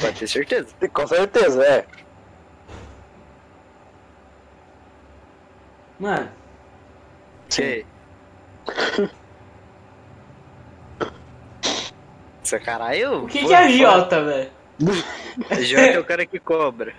[0.00, 0.68] Pode ter certeza.
[0.92, 1.84] Com certeza, é.
[5.98, 6.28] Mano,
[7.48, 7.84] Sim.
[12.42, 13.24] Essa caralho.
[13.24, 13.66] o que, que é.
[13.66, 14.50] Riota, velho?
[15.62, 16.92] Jota é o cara que cobra.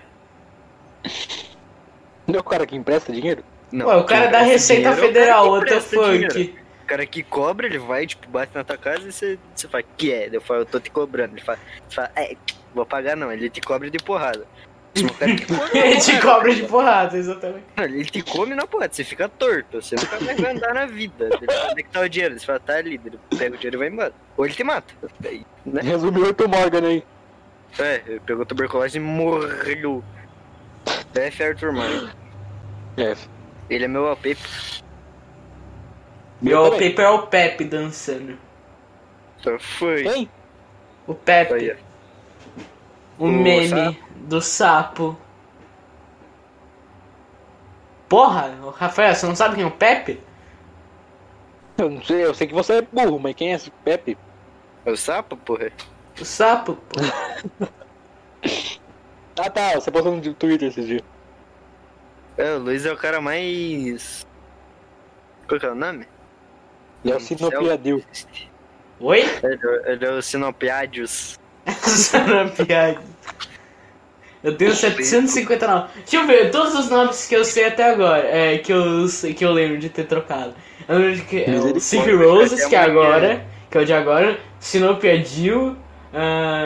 [2.27, 3.43] Não é o cara que empresta dinheiro?
[3.71, 6.62] Não, Ué, o cara da Receita dinheiro é o cara Federal, que what the fuck?
[6.83, 9.83] O cara que cobra, ele vai, tipo, bate na tua casa e você, você fala,
[9.97, 10.29] que é?
[10.31, 11.33] Eu falo, eu tô te cobrando.
[11.33, 11.57] Ele fala,
[11.89, 12.35] fala, é,
[12.75, 14.45] vou pagar não, ele te cobra de porrada.
[14.95, 17.65] O cara que come Ele te cobra de porrada, exatamente.
[17.77, 21.29] Ele te come na porrada, você fica torto, você nunca mais vai andar na vida.
[21.31, 22.39] Ele fala, onde é que tá o dinheiro?
[22.39, 24.13] Você fala, tá ali, ele pega o dinheiro e vai embora.
[24.37, 24.93] Ou ele te mata.
[25.65, 25.81] Né?
[25.81, 27.03] Resumiu o Morgan aí.
[27.79, 30.03] É, ele pegou tuberculose e morreu.
[31.15, 31.43] F.
[31.43, 32.11] Arthur Morgan.
[32.97, 33.15] É.
[33.69, 34.82] Ele é meu wallpaper.
[36.43, 38.37] Meu paper é o Pepe dançando.
[39.41, 40.05] Só foi.
[40.07, 40.29] Hein?
[41.07, 41.77] O Pepe, Aí,
[43.17, 43.97] o O meme sapo.
[44.15, 45.17] do sapo.
[48.07, 50.21] Porra, Rafael, você não sabe quem é o Pepe?
[51.77, 54.17] Eu não sei, eu sei que você é burro, mas quem é esse Pepe?
[54.85, 55.71] É o sapo, porra?
[56.19, 56.99] O sapo, pô.
[59.39, 61.01] Ah tá, você postou no Twitter esses dias.
[62.37, 64.27] É, o Luiz é o cara mais.
[65.47, 66.07] Qual que é o nome?
[67.03, 68.03] Ele é o Sinopiadil.
[68.99, 69.19] Oi?
[69.43, 71.39] Ele é- ele é o Sinopiadius.
[71.67, 72.99] Sanapiag.
[74.43, 75.87] Eu tenho 759.
[75.95, 79.33] Deixa eu ver, todos os nomes que eu sei até agora, é, que eu, sei-
[79.33, 80.53] que eu lembro de ter trocado.
[80.85, 83.85] Eu lembro de que é o Misericórdia, Sick Roses, que é agora, que é o
[83.85, 85.77] de agora, Sinopia Jill,
[86.13, 86.61] ah,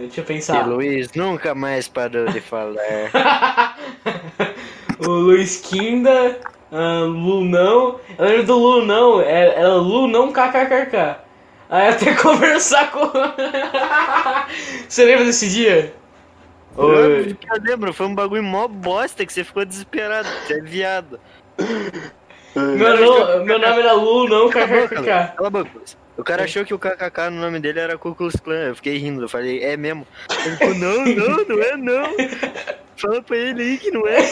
[0.00, 0.66] deixa eu E pensar.
[0.66, 3.78] Luiz nunca mais parou de falar.
[5.00, 6.38] o Luiz Kinda,
[6.74, 8.00] ah, Lunão.
[8.18, 11.16] Eu lembro do Lunão, era, era Lunão KKKK.
[11.70, 13.10] Aí até conversar com.
[14.88, 15.94] Você lembra desse dia?
[16.76, 17.36] Oi.
[17.48, 20.28] Eu lembro, foi um bagulho mó bosta que você ficou desesperado.
[20.44, 21.20] Você é viado.
[22.56, 25.36] Meu, no- meu nome era Lu, não Cala a boca, KKK.
[25.36, 25.70] Cala a boca.
[26.16, 28.68] O cara achou que o KKK no nome dele era Ku Klux Klan.
[28.68, 29.22] Eu fiquei rindo.
[29.22, 30.06] Eu falei, é mesmo.
[30.44, 32.04] Ele falou, não, não, não é não.
[33.04, 34.22] Fala pra ele aí que não é.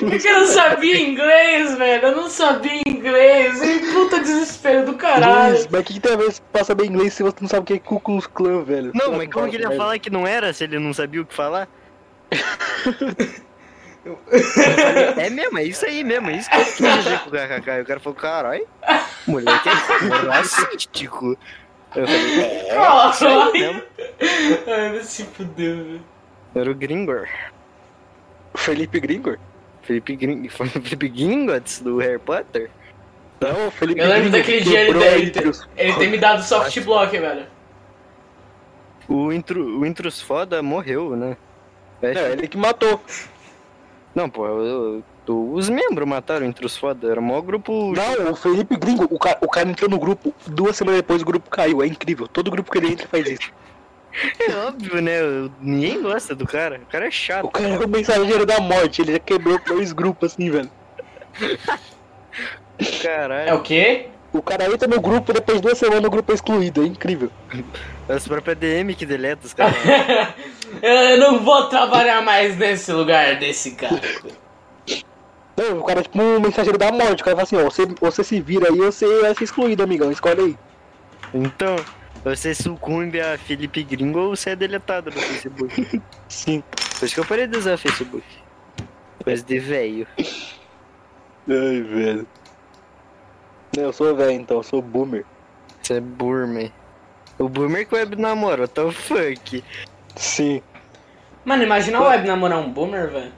[0.00, 2.06] Porque eu não sabia inglês, velho.
[2.06, 3.62] Eu não sabia inglês.
[3.62, 5.52] E puta desespero do caralho.
[5.52, 7.62] Luiz, mas o que, que tem a ver pra saber inglês se você não sabe
[7.62, 8.90] o que é Ku Klux Klan, velho?
[8.92, 11.22] Não, mas como que ele ia fala falar que não era se ele não sabia
[11.22, 11.68] o que falar?
[15.16, 17.82] é mesmo, é isso aí mesmo, é isso que eu quis dizer com o KKK.
[17.82, 18.66] O cara falou, caralho,
[19.28, 19.72] moleque é
[20.28, 21.38] racístico.
[21.94, 23.52] Eu falei, é, Caralho.
[23.52, 23.82] mesmo.
[24.66, 26.17] Ai, vai se fudeu, velho.
[26.54, 27.26] Era o Gringor.
[28.56, 29.38] Felipe Gringor?
[29.82, 30.48] Felipe, Gring...
[30.50, 32.70] Felipe Gringotts do Harry Potter.
[33.40, 35.04] Não, o Felipe Eu lembro Gringor daquele que dia ele,
[35.38, 37.46] ele, os- ele tem me dado soft block, velho.
[39.08, 39.78] O, intro...
[39.80, 41.36] o Intrus Foda morreu, né?
[42.02, 43.00] É, É, ele que matou.
[44.14, 47.10] Não, pô, eu- eu- os membros mataram o Intrus Foda.
[47.10, 47.92] Era o maior grupo.
[47.94, 51.24] Não, o Felipe Gringo, o cara, o cara entrou no grupo, duas semanas depois o
[51.24, 52.26] grupo caiu, é incrível.
[52.28, 53.52] Todo grupo que ele entra faz isso.
[54.40, 55.18] É óbvio, né?
[55.60, 56.80] Ninguém gosta do cara.
[56.82, 57.48] O cara é O chato.
[57.50, 60.70] cara é o mensageiro da morte, ele já quebrou dois grupos assim, velho.
[63.02, 63.48] Caralho.
[63.50, 64.08] É o quê?
[64.32, 67.30] O cara entra no grupo, depois de duas semanas o grupo é excluído, é incrível.
[68.08, 69.74] É os próprios DM que deleta os caras.
[70.82, 74.00] Eu não vou trabalhar mais nesse lugar desse cara.
[75.56, 77.86] Não, o cara é tipo um mensageiro da morte, o cara fala assim, ó, você,
[78.00, 80.56] você se vira aí, você vai ser excluído, amigão, escolhe aí.
[81.32, 81.74] Então,
[82.24, 86.02] você sucumbe a Felipe Gringo ou você é deletado no Facebook.
[86.28, 86.62] Sim.
[86.98, 88.24] Por isso que eu parei de usar Facebook.
[89.22, 90.06] Coisa de velho.
[90.18, 92.26] Ai, velho.
[93.76, 95.24] Não, eu sou velho então, eu sou boomer.
[95.82, 96.72] Você é boomer.
[97.38, 99.64] O boomer que web namora, what the fuck?
[100.16, 100.62] Sim.
[101.44, 103.32] Mano, imagina o Web namorar um boomer, velho.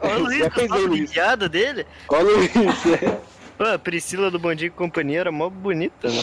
[0.00, 1.12] Olha o Luiz, falando nisso.
[1.12, 1.84] piada dele.
[2.08, 3.18] Olha isso, é.
[3.58, 6.22] Pô, a Priscila do Bom Dia e Companhia era mó bonita, né?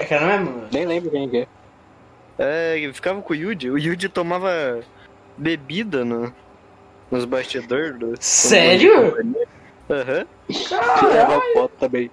[0.00, 0.52] Quero mesmo?
[0.52, 0.68] velho?
[0.72, 1.46] Nem lembro quem que é.
[2.38, 3.70] É, ficava com o Yuji.
[3.70, 4.80] O Yuji tomava
[5.36, 6.32] bebida no,
[7.10, 8.14] nos bastidores do.
[8.18, 9.14] Sério?
[9.90, 10.26] Aham.
[10.48, 12.10] Tirava foto também.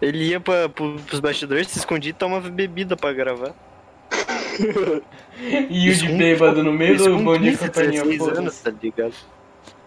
[0.00, 3.54] Ele ia pra, pro, pros bastidores, se escondia e tomava bebida pra gravar.
[5.70, 9.14] E o de bêbado no meio do bom de 15, companhia, 16 anos, tá ligado?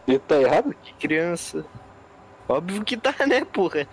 [0.07, 0.75] Ele tá errado?
[0.83, 1.63] Que criança.
[2.47, 3.87] Óbvio que tá, né, porra?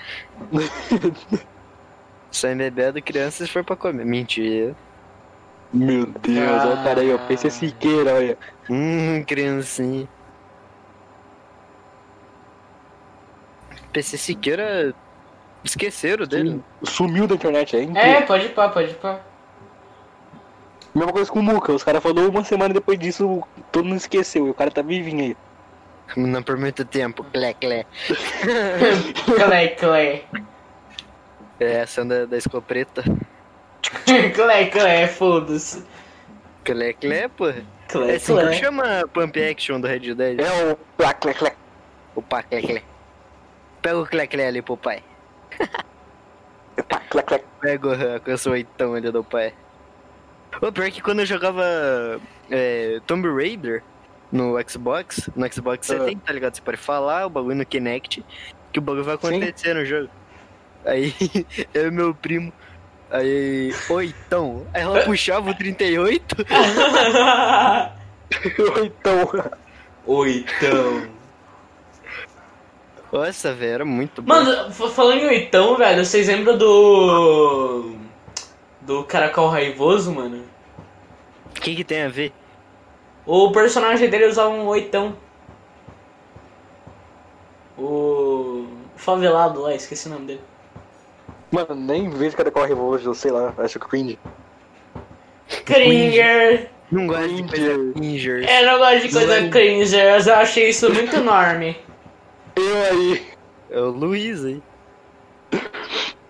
[2.36, 4.04] Sai bebendo criança se for pra comer.
[4.04, 4.76] Mentira.
[5.72, 7.18] Meu Deus, olha o cara aí, ó.
[7.26, 8.38] PC Siqueira, olha.
[8.68, 10.06] Hum, criancinha.
[13.90, 14.94] PC Siqueira.
[15.64, 16.62] Esqueceram dele.
[16.82, 18.02] Sumiu da internet, é incrível.
[18.02, 19.18] É, pode ir pá, pode ir pá.
[20.94, 24.46] Mesma coisa com o Muca, os caras falaram uma semana depois disso, todo mundo esqueceu,
[24.46, 25.36] e o cara tá vivinho aí.
[26.16, 27.24] Não por muito tempo.
[27.32, 27.86] Clé, clé.
[29.24, 30.24] Clé, clé.
[31.60, 33.02] É essa da, da escopeta.
[34.34, 35.84] Clé, clé, foda-se.
[36.64, 37.62] Clé, clé, porra.
[37.88, 38.52] Clé, É assim que clé.
[38.54, 40.40] chama Pump Action do Red Dead.
[40.40, 41.54] É o plá, clé, clé.
[42.14, 42.82] Opa, clé, clé.
[43.80, 45.02] Pega o clé, clé ali pro pai.
[46.88, 47.42] Tá, clé, clé.
[47.60, 49.54] Pega o com esse oitão ali do pai.
[50.60, 51.62] O pior é que quando eu jogava
[52.50, 53.82] é, Tomb Raider
[54.30, 56.04] no Xbox, no Xbox você Ah.
[56.04, 56.54] tem, tá ligado?
[56.54, 58.22] Você pode falar o bagulho no Kinect,
[58.72, 59.28] que o bagulho vai Sim.
[59.38, 60.10] acontecer no jogo.
[60.86, 61.12] Aí,
[61.74, 62.52] eu e meu primo,
[63.10, 64.64] aí, oitão.
[64.72, 66.36] Aí ela puxava o 38,
[68.84, 69.50] então,
[70.06, 71.08] Oitão.
[73.12, 74.32] nossa, velho, era muito bom.
[74.32, 77.96] Mano, falando em oitão, velho, vocês lembram do.
[78.80, 80.44] Do Caracol Raivoso, mano?
[81.50, 82.32] O que que tem a ver?
[83.26, 85.16] O personagem dele usava um oitão.
[87.76, 88.64] O.
[88.94, 90.40] Favelado lá, esqueci o nome dele.
[91.50, 94.18] Mano, nem vejo cara corre hoje, eu sei lá, acho que cringe.
[95.64, 96.70] Cringer!
[96.90, 98.48] Não gosto de coisa Cringer.
[98.48, 101.76] Eu não gosto de coisa cringer, eu achei isso muito enorme.
[102.54, 103.26] Eu aí.
[103.70, 104.62] É o Luiz aí.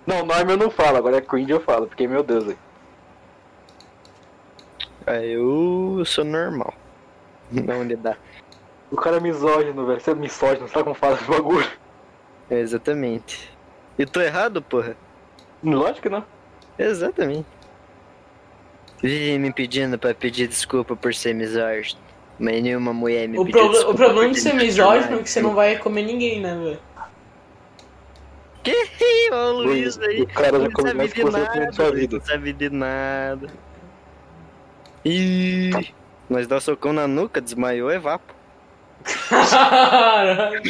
[0.07, 2.59] Não, nome eu não falo, agora é cringe eu falo, porque meu Deus, aí.
[5.07, 6.75] Aí eu sou normal.
[7.51, 8.17] Não onde dá.
[8.91, 10.01] O cara é misógino, velho.
[10.01, 11.71] Você é misógino, sabe como fala esse bagulho?
[12.51, 13.53] É, exatamente.
[13.97, 14.97] E tô errado, porra?
[15.63, 16.25] Lógico que não.
[16.79, 17.47] Exatamente.
[19.03, 22.01] Vive me pedindo pra pedir desculpa por ser misógino.
[22.39, 25.31] Mas nenhuma mulher me O, pediu proble- o desculpa problema de ser misógino é que
[25.31, 26.79] você não vai comer ninguém, né, velho?
[28.63, 28.73] Que?
[29.33, 30.23] Ó o Luiz aí.
[30.23, 32.19] O cara já não começa sabe com de você na sua vida.
[32.19, 33.49] Não sabe de nada.
[35.05, 35.71] Ih,
[36.29, 38.35] nós dá socão na nuca, desmaiou, é vapo.
[39.29, 40.63] Caralho.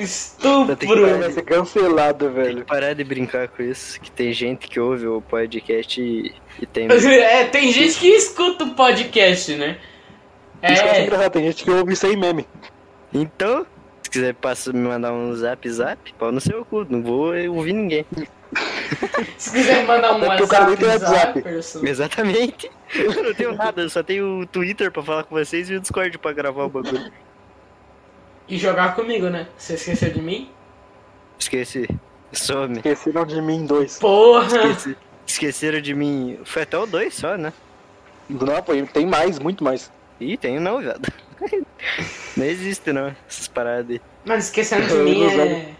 [0.00, 0.76] Estupro.
[0.76, 2.64] que Vai ser cancelado, Tem que velho.
[2.64, 6.88] parar de brincar com isso, que tem gente que ouve o podcast e, e tem...
[6.90, 9.78] É, tem gente que escuta o podcast, né?
[10.62, 12.46] É, engraçado, tem gente que ouve aí meme.
[13.12, 13.66] Então,
[14.02, 17.72] se quiser passa, me mandar um zap zap, pau no seu cu, não vou ouvir
[17.72, 18.06] ninguém.
[19.36, 21.40] se quiser mandar um WhatsApp, WhatsApp.
[21.40, 21.86] Zapperson.
[21.86, 22.70] Exatamente.
[22.94, 25.80] Eu não tenho nada, eu só tenho o Twitter pra falar com vocês e o
[25.80, 27.10] Discord pra gravar o bagulho.
[28.48, 29.46] E jogar comigo, né?
[29.56, 30.50] Você esqueceu de mim?
[31.38, 31.88] Esqueci.
[32.32, 32.76] Some.
[32.76, 33.98] Esqueceram de mim dois.
[33.98, 34.46] Porra!
[34.68, 34.96] Esqueci.
[35.26, 36.38] Esqueceram de mim.
[36.44, 37.52] Foi até o 2 só, né?
[38.28, 39.90] Não, pô, tem mais, muito mais.
[40.20, 41.10] Ih, tem não, viado.
[42.36, 44.00] Não existe não, essas paradas aí.
[44.24, 45.74] Mano, esquecendo de mim é.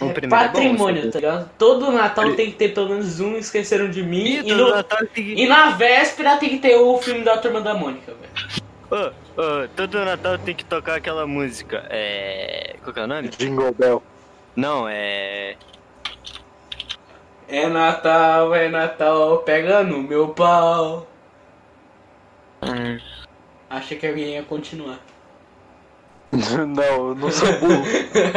[0.00, 1.50] O é primeiro é bom, patrimônio, tá ligado?
[1.58, 4.38] Todo Natal tem que ter pelo menos um esqueceram de mim.
[4.38, 7.36] E, todo no- Natal tem que- e na véspera tem que ter o filme da
[7.38, 8.63] Turma da Mônica, velho.
[8.90, 8.96] Ô,
[9.40, 11.86] ô, todo Natal tem que tocar aquela música.
[11.90, 12.76] É.
[12.82, 13.28] Qual que é o nome?
[13.28, 14.02] Jingle Bell.
[14.54, 15.56] Não, é.
[17.48, 21.06] É Natal, é Natal, pega no meu pau.
[22.62, 22.98] Hum,
[23.68, 24.98] Achei que alguém ia continuar.
[26.32, 27.82] não, eu não sou burro.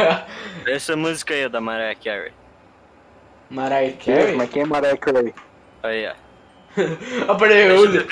[0.66, 2.32] Essa música aí é da Mariah Carey.
[3.50, 4.48] Mariah Mas Carey?
[4.48, 5.34] quem é Mariah Carey?
[5.82, 6.27] Aí, ó.
[7.26, 8.04] Apareceu.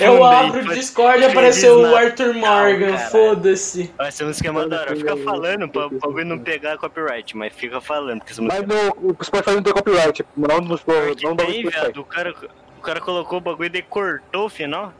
[0.00, 3.92] Eu abro o Discord e apareceu o Arthur Morgan, foda-se.
[3.98, 4.96] Essa música é uma da hora.
[4.96, 8.20] Fica falando pra o bagulho não pegar copyright, mas fica falando.
[8.20, 10.24] Porque essa música Mas no, o Spotify não tem copyright.
[10.36, 10.76] Não.
[11.14, 12.00] Que Não dá tem, viado.
[12.00, 12.34] O cara,
[12.78, 14.92] o cara colocou o bagulho e daí cortou o final.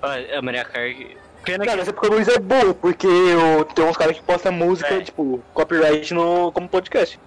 [0.00, 1.16] Ó, a Maria Carey.
[1.44, 1.82] Pena Cara, que.
[1.82, 5.00] esse porque o Luiz é burro, porque eu, tem uns caras que postam música, É.
[5.00, 7.18] tipo, copyright no, como podcast.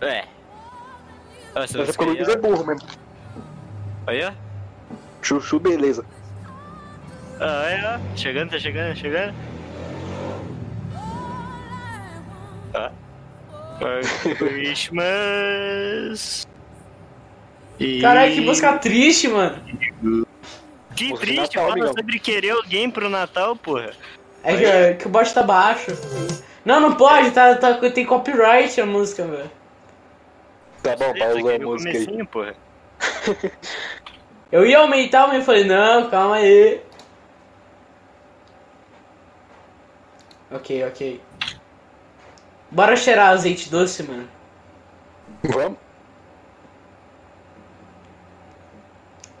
[0.00, 0.24] É.
[1.54, 2.88] Ó, essa Mas é música porque o Luiz é burro mesmo.
[4.24, 4.32] Ó.
[5.22, 6.04] Chuchu, beleza.
[7.40, 7.98] Ah, Aí, ó.
[8.16, 9.34] Chegando, tá chegando, chegando.
[12.74, 12.90] Ó.
[13.78, 14.00] For
[14.36, 16.46] Christmas.
[17.78, 19.58] E- Caralho, que música triste, mano.
[20.94, 21.92] Que triste, Natal, fala amigão.
[21.96, 23.90] sobre querer alguém pro Natal, porra.
[24.44, 25.90] É que, é que o bot tá baixo.
[26.64, 29.50] Não, não pode, tá, tá, tem copyright a música, velho.
[30.82, 32.26] Tá bom, pausa a aquele música aí.
[32.26, 32.54] porra.
[34.52, 36.82] Eu ia aumentar, mas eu falei, não, calma aí.
[40.50, 41.22] Ok, ok.
[42.70, 44.28] Bora cheirar azeite doce, mano.
[45.42, 45.78] Vamos?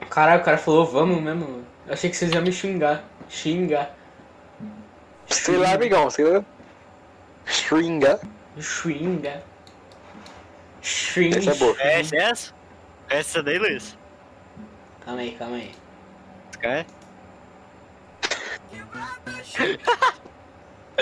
[0.08, 1.66] Caralho, o cara falou, vamos mesmo, mano.
[1.86, 3.04] Eu achei que vocês iam me xingar.
[3.28, 3.94] Xingar.
[5.26, 6.44] Sei lá, amigão, sei lá.
[7.46, 8.20] Stringa.
[8.58, 9.42] Xinga.
[10.80, 11.36] Xing.
[11.36, 11.74] Essa é boa.
[11.76, 12.54] Conhece essa?
[13.12, 13.96] Essa daí, Luiz?
[15.04, 15.70] Calma aí, calma aí.
[16.60, 16.86] Quer?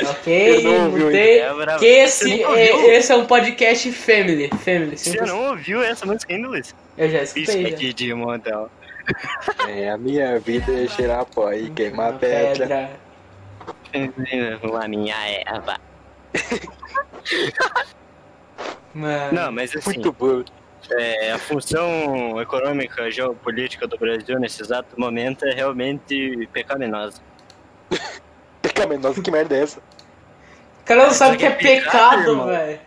[0.03, 1.41] Ok, Eu não ouvi mutei.
[1.41, 1.79] É.
[1.79, 4.49] Que esse, é, esse é um podcast family.
[4.49, 4.97] Family.
[4.97, 5.29] Você simples.
[5.29, 6.75] não ouviu essa música ainda, Luiz?
[6.97, 7.63] Eu já Isso escutei.
[7.63, 7.69] já.
[7.77, 8.71] aqui de Montel.
[9.69, 12.91] É, a minha vida é cheirar pó e queimar Uma pedra.
[13.93, 15.77] A minha erva.
[18.95, 19.33] Mano.
[19.33, 20.45] Não, mas assim, Muito bom.
[20.91, 27.21] É, a função econômica geopolítica do Brasil nesse exato momento é realmente pecaminosa.
[28.63, 29.81] Pecaminosa, que merda é essa?
[30.83, 32.81] O cara não sabe o que é Isso aqui é pecado, velho.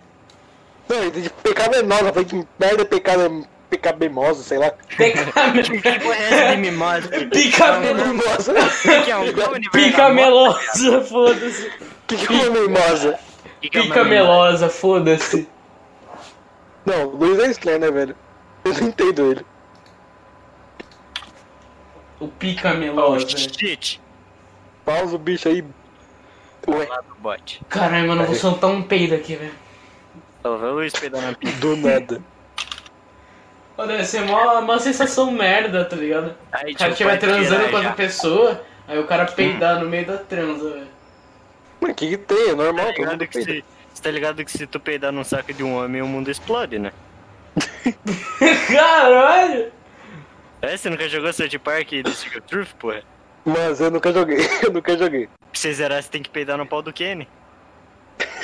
[0.88, 4.72] Não, de pecaminosa, falei que merda é pecado, pecabemosa, sei lá.
[4.96, 5.62] Pecado.
[5.82, 7.10] Que porra é essa de mimosa?
[7.32, 8.54] Pica, Mimosa?
[9.04, 10.14] Que é um cone de pica bergamota?
[10.14, 11.72] melosa, foda-se.
[12.08, 13.20] que que é uma mimosa?
[13.62, 14.24] Que que é uma Pica mimosa?
[14.24, 15.50] melosa, foda-se.
[16.86, 18.16] Não, o Luiz é estranho, né, velho?
[18.66, 19.46] Eu não entendo ele.
[22.20, 23.28] O pica Oh, melosa.
[23.38, 24.02] shit.
[24.86, 25.64] Pausa o bicho aí.
[26.68, 26.88] Ué,
[27.20, 27.62] bot.
[27.70, 29.54] Caralho, mano, eu vou soltar um peido aqui, velho.
[30.42, 31.60] Só vai o Luiz peidar na pista.
[31.60, 32.22] do nada.
[33.76, 36.36] Pô, Deve ser uma, uma sensação merda, tá ligado?
[36.52, 39.90] Aí, O cara tipo, estiver tirar transando com outra pessoa, aí o cara peidar no
[39.90, 40.88] meio da transa, velho.
[41.82, 42.50] Mas o que que tem?
[42.50, 43.52] É normal, Tá todo mundo peida.
[43.52, 43.66] se,
[44.04, 46.92] tá ligado que se tu peidar num saco de um homem, o mundo explode, né?
[48.68, 49.72] Caralho!
[50.62, 53.04] É, você nunca jogou South Park e The Stick of Truth, porra?
[53.46, 55.28] Mas eu nunca joguei, eu nunca joguei.
[55.28, 57.28] Pra você zerar, você tem que peidar no pau do Kenny.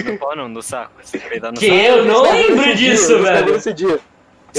[0.03, 0.91] No pau não, no saco.
[1.01, 1.79] Você tem que peidar no Que saco.
[1.79, 3.55] eu não lembro dia, disso, esse velho.
[3.55, 3.87] Esse dia.
[3.89, 3.99] eu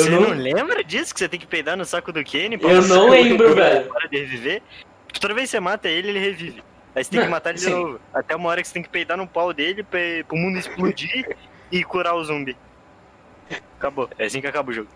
[0.04, 0.30] Você não- não...
[0.30, 1.12] lembra disso?
[1.12, 2.56] Que você tem que peidar no saco do Kenny?
[2.56, 3.88] pra Eu não lembro, velho.
[3.90, 4.62] Para de reviver?
[5.20, 6.62] Toda vez que você mata ele, ele revive.
[6.94, 8.00] Aí você tem que matar ele de novo.
[8.12, 11.36] Até uma hora que você tem que peidar no pau dele pra, pro mundo explodir
[11.70, 12.56] e curar o zumbi.
[13.78, 14.08] Acabou.
[14.18, 14.88] É assim que acaba o jogo.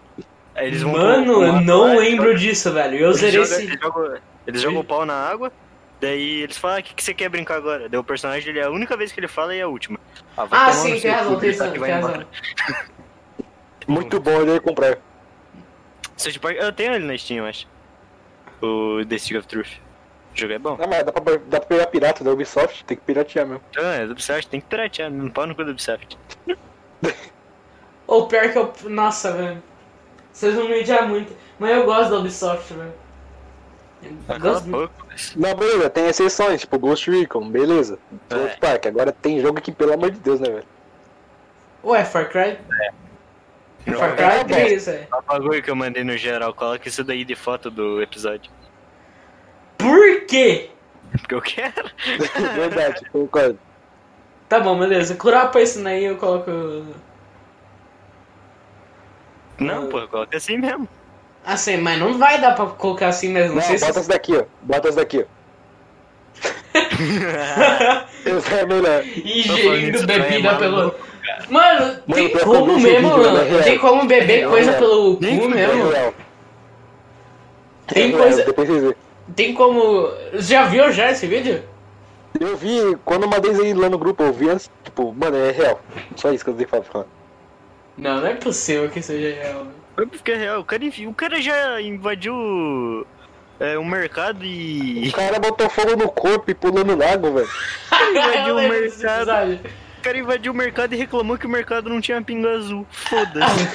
[0.54, 2.96] Aí eles vão Mano, eu não lá lembro jogam- disso, velho.
[2.96, 3.62] Eu Eles zerei esse.
[3.64, 5.52] eles jogam, eles jogam o pau na água,
[6.00, 7.88] daí eles falam, ah, o que, que você quer brincar agora?
[7.88, 9.98] Daí o personagem, ele é a única vez que ele fala e é a última.
[10.36, 11.50] Ah, tomar sim, tem razão, tem
[11.90, 12.24] razão.
[13.86, 14.98] Muito bom ele comprar.
[16.16, 17.66] South Park, eu tenho ele na Steam, eu acho.
[18.62, 19.72] O The Stick of Truth.
[20.34, 20.76] O jogo é bom.
[20.76, 23.62] Não, mas dá pra, dá pra pegar pirata da Ubisoft, tem que piratear mesmo.
[23.70, 26.18] Então, é do Ubisoft, tem que piratear, não pau no cu do Ubisoft.
[28.06, 28.72] Ou pior que eu.
[28.84, 29.62] Nossa, velho.
[30.32, 31.34] Vocês vão me odiar muito.
[31.58, 32.92] Mas eu gosto da Ubisoft, velho.
[34.38, 37.98] Ghost- Não, beleza, tem exceções, tipo Ghost Recon, beleza.
[38.28, 38.34] É.
[38.34, 40.66] South Park, agora tem jogo que, pelo amor de Deus, né, velho?
[41.82, 42.58] Ué, Far Cry?
[43.86, 45.08] Não, Far Cry é 3, é.
[45.10, 48.50] O bagulho que eu mandei no geral, coloca isso daí de foto do episódio.
[49.84, 50.70] Por quê?
[51.12, 51.90] Porque eu quero.
[52.56, 53.58] Verdade, concordo.
[54.48, 55.14] Tá bom, beleza.
[55.14, 56.50] Curar pra isso daí eu coloco.
[59.58, 60.88] Não, pô, coloca assim mesmo.
[61.46, 63.48] Assim, mas não vai dar pra colocar assim mesmo.
[63.50, 63.98] Não, Não, sei bota se.
[64.00, 64.44] essa daqui, ó.
[64.62, 65.34] Bota essa daqui, ó.
[68.26, 69.04] Esse é melhor.
[69.04, 70.76] Ingerindo isso, bebida é pelo.
[70.76, 70.98] maluco,
[71.48, 73.38] Mano, tem eu como mesmo, vídeo, mano.
[73.38, 73.62] é real.
[73.62, 74.80] Tem como beber É coisa real.
[74.82, 75.92] pelo cu mesmo.
[75.92, 76.12] É.
[77.86, 78.96] Tem É real, coisa- Depois vocês verem.
[79.34, 80.10] Tem como.
[80.34, 81.62] Já viu já esse vídeo?
[82.38, 85.52] Eu vi, quando uma vez aí lá no grupo, eu vi antes, tipo, mano, é
[85.52, 85.80] real.
[86.16, 87.06] Só isso que eu tenho pra falar.
[87.96, 89.66] Não, não é possível que seja real.
[89.94, 90.60] Foi porque é real.
[90.60, 93.06] O cara, o cara já invadiu
[93.60, 95.08] é, o mercado e.
[95.08, 97.48] O cara botou fogo no corpo e pulou no lago, velho.
[98.10, 99.60] invadiu o mercado.
[99.98, 102.84] O cara invadiu o mercado e reclamou que o mercado não tinha pingo azul.
[102.90, 103.68] Foda-se.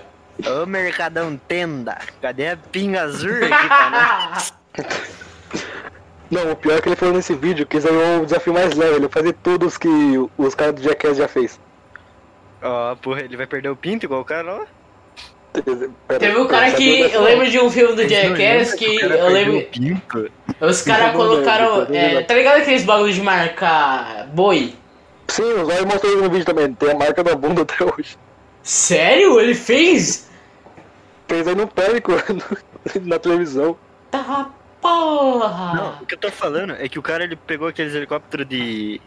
[0.46, 4.52] Ô mercadão tenda, cadê a pinga azul aqui pra nós?
[6.30, 8.54] Não, o pior é que ele falou nesse vídeo que esse aí é o desafio
[8.54, 9.88] mais leve, ele vai fazer todos que
[10.38, 11.58] os caras do Jackass já fez.
[12.62, 14.66] Ó, porra, ele vai perder o pinto igual o cara lá?
[16.20, 17.00] Teve um cara que.
[17.00, 19.62] Eu lembro de um filme do Jackass que eu lembro.
[19.62, 20.30] Pinto.
[20.60, 21.88] Os caras colocaram.
[21.92, 24.74] é, tá ligado aqueles bagulho de marcar boi?
[25.26, 28.16] Sim, o Zóio mostrou no vídeo também, tem a marca da bunda até hoje.
[28.62, 29.40] Sério?
[29.40, 30.29] Ele fez?
[31.30, 32.10] Fez aí no pânico
[33.02, 33.78] na televisão.
[34.10, 34.50] Tá
[34.80, 35.74] porra!
[35.74, 39.00] Não, o que eu tô falando é que o cara ele pegou aqueles helicópteros de.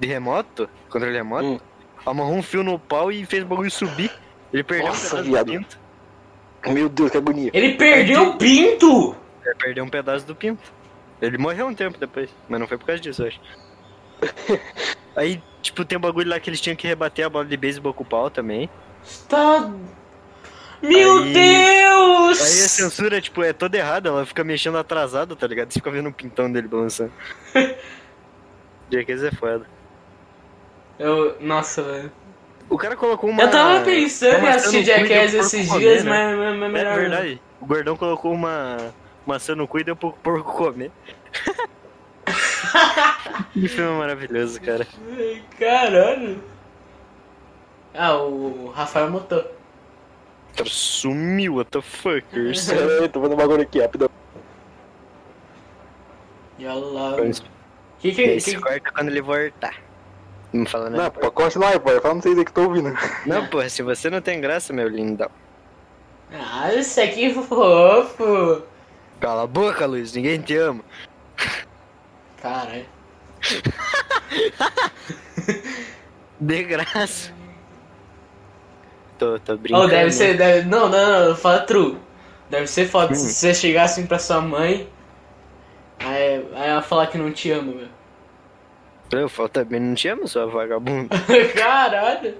[0.00, 1.60] de remoto, controle remoto, Hum.
[2.04, 4.10] amarrou um fio no pau e fez o bagulho subir.
[4.52, 5.46] Ele perdeu Nossa, um pedaço viado.
[5.46, 5.78] do pinto.
[6.74, 7.50] Meu Deus, que agonia.
[7.54, 9.14] Ele perdeu o pinto!
[9.46, 10.72] Ele perdeu um pedaço do pinto.
[11.22, 13.40] Ele morreu um tempo depois, mas não foi por causa disso, eu acho.
[15.14, 17.94] Aí, tipo, tem um bagulho lá que eles tinham que rebater a bola de beisebol
[17.94, 18.68] com o pau também.
[19.28, 19.70] Tá.
[20.82, 22.40] Meu Aí- Deus!
[22.40, 25.72] Aí a censura, tipo, é toda errada, ela fica mexendo atrasada, tá ligado?
[25.72, 27.12] Você fica vendo o pintão dele balançando.
[28.90, 29.66] Jackass é foda.
[30.98, 32.12] Eu, nossa, velho.
[32.70, 33.42] O cara colocou uma.
[33.44, 36.36] Eu tava pensando em assistir Jackass esses dias, né?
[36.36, 36.90] mas, mas, mas É melhor.
[36.94, 37.00] não.
[37.00, 37.42] verdade.
[37.60, 38.76] O gordão colocou uma
[39.26, 40.90] maçã no cu e deu pro porco comer.
[43.52, 44.86] que filme maravilhoso, cara.
[45.58, 46.42] Caralho.
[47.94, 49.46] Ah, o Rafael Motor.
[50.58, 52.66] Cara sumiu, what the fuckers.
[52.66, 54.10] Pera aí, tô fazendo um bagulho aqui, rápido.
[56.58, 57.16] E olha lá.
[58.00, 59.76] Que que, Esse que, corta quando ele voltar.
[60.52, 61.10] Não fala Não, nada.
[61.12, 61.90] pô, continua aí, pô.
[61.90, 62.92] Fala pra vocês aí que tô ouvindo.
[63.24, 65.30] Não, porra, se você não tem graça, meu lindão.
[66.32, 68.62] Ah, isso aqui fofo.
[69.20, 70.82] Cala a boca, Luiz, ninguém te ama.
[72.42, 72.84] Caralho.
[76.40, 77.32] De graça.
[79.18, 79.84] Tô, tô brincando.
[79.84, 80.36] Oh, deve ser.
[80.36, 81.98] Deve, não, não, não, fala true.
[82.48, 83.16] Deve ser foda Hum.
[83.16, 84.88] se você chegar assim pra sua mãe.
[85.98, 87.88] Aí, aí ela falar que não te ama, meu.
[89.10, 91.08] Eu falo também, não te amo, sua vagabunda.
[91.56, 92.36] Caralho.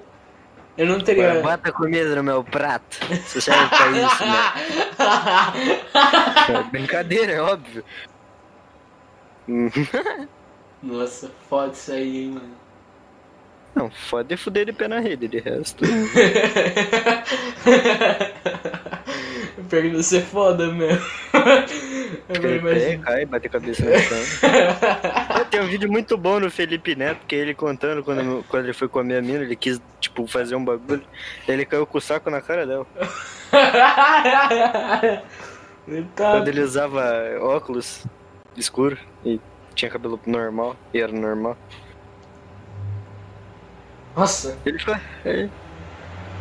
[0.76, 1.32] Eu não teria.
[1.32, 2.98] Agora bota comida no meu prato.
[3.10, 4.52] Você serve pra isso, né?
[6.60, 7.84] É brincadeira, é óbvio.
[10.82, 12.57] Nossa, foda isso aí, hein, mano.
[13.78, 15.84] Não, foda é fuder de pé na rede, de resto.
[19.70, 21.00] Pior que você é foda mesmo.
[22.28, 24.18] Eu Cai, cai, bate a cabeça no chão.
[25.48, 28.72] Tem um vídeo muito bom no Felipe Neto, que é ele contando quando, quando ele
[28.72, 31.04] foi comer a mina, ele quis, tipo, fazer um bagulho.
[31.46, 32.84] Ele caiu com o saco na cara dela.
[36.16, 38.04] Quando ele usava óculos
[38.56, 39.40] escuro e
[39.76, 41.56] tinha cabelo normal, e era normal.
[44.18, 44.96] Nossa, Ele foi.
[45.24, 45.50] Ele,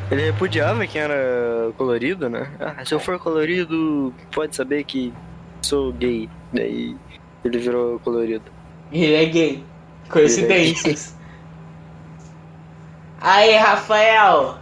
[0.09, 2.51] ele repudiava quem era colorido, né?
[2.59, 5.13] Ah, se eu for colorido, pode saber que
[5.61, 6.27] sou gay.
[6.51, 6.97] Daí
[7.45, 8.51] ele virou colorido.
[8.91, 9.63] ele é gay.
[10.09, 11.15] Coincidências.
[13.21, 14.57] Aí, Rafael.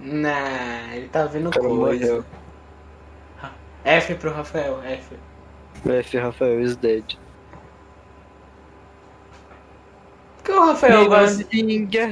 [0.00, 2.24] Nah, ele tá vendo coisa.
[3.84, 5.16] F pro Rafael, F.
[5.84, 6.18] F.
[6.18, 7.18] Rafael is dead.
[10.35, 11.44] Por que o Rafael gosta.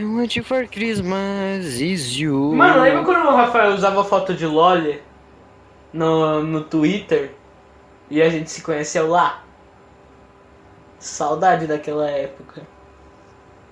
[0.02, 2.52] Want for Christmas is you.
[2.54, 5.00] Mano, lembra quando o Rafael usava foto de Loli
[5.92, 7.30] no, no Twitter
[8.10, 9.44] e a gente se conheceu lá?
[10.98, 12.62] Saudade daquela época.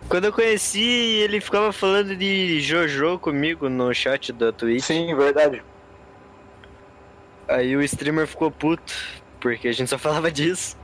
[0.09, 4.85] Quando eu conheci, ele ficava falando de Jojo comigo no chat da Twitch.
[4.85, 5.63] Sim, verdade.
[7.49, 8.93] Aí o streamer ficou puto,
[9.41, 10.77] porque a gente só falava disso.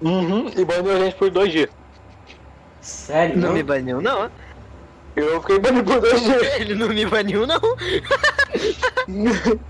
[0.00, 1.79] Uhum, e baniu a gente por dois dias.
[2.80, 3.36] Sério?
[3.36, 4.30] Não Não me baniu, não.
[5.16, 6.42] Eu fiquei banido por dois dias.
[6.60, 7.60] Ele não me baniu, não.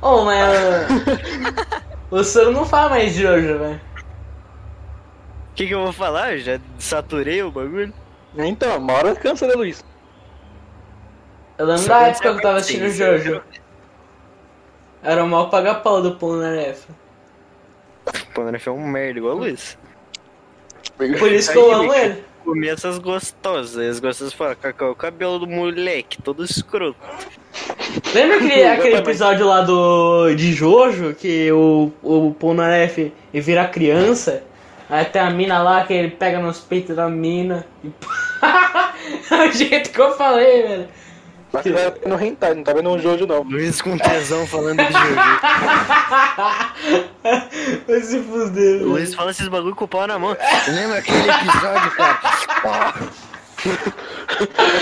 [0.00, 0.88] Ô, mas.
[2.10, 3.80] o Soro não fala mais de hoje, velho.
[5.50, 6.32] O que, que eu vou falar?
[6.32, 7.92] Eu já saturei o bagulho.
[8.36, 9.84] Então, uma hora cansa, né, Luiz?
[11.56, 13.40] Eu lembro da época que eu tava assistindo o Jojo.
[15.02, 16.88] Era o mal paga pau do Polnareff.
[18.34, 19.78] Pô, né, foi um merda igual o Luiz.
[20.96, 22.24] Por isso que eu amo ele.
[22.44, 23.76] Comer essas gostosas.
[23.76, 26.96] As gostosas falam, cacau, o cabelo do moleque, todo escroto.
[28.14, 34.42] Lembra aquele, aquele episódio lá do de Jojo que o, o Polnareff vira criança?
[34.88, 37.66] Aí tem a mina lá que ele pega nos peitos da mina.
[37.82, 37.90] E...
[39.34, 40.88] é o jeito que eu falei, velho.
[41.54, 43.42] Mas você tá vendo hentai, não tá vendo um Jojo, não.
[43.44, 45.14] Luiz com tesão falando de Jojo.
[47.86, 48.86] Vai se fuder, O.
[48.88, 50.36] Luiz fala esses bagulho com o pau na mão.
[50.66, 52.18] Lembra aquele episódio, cara?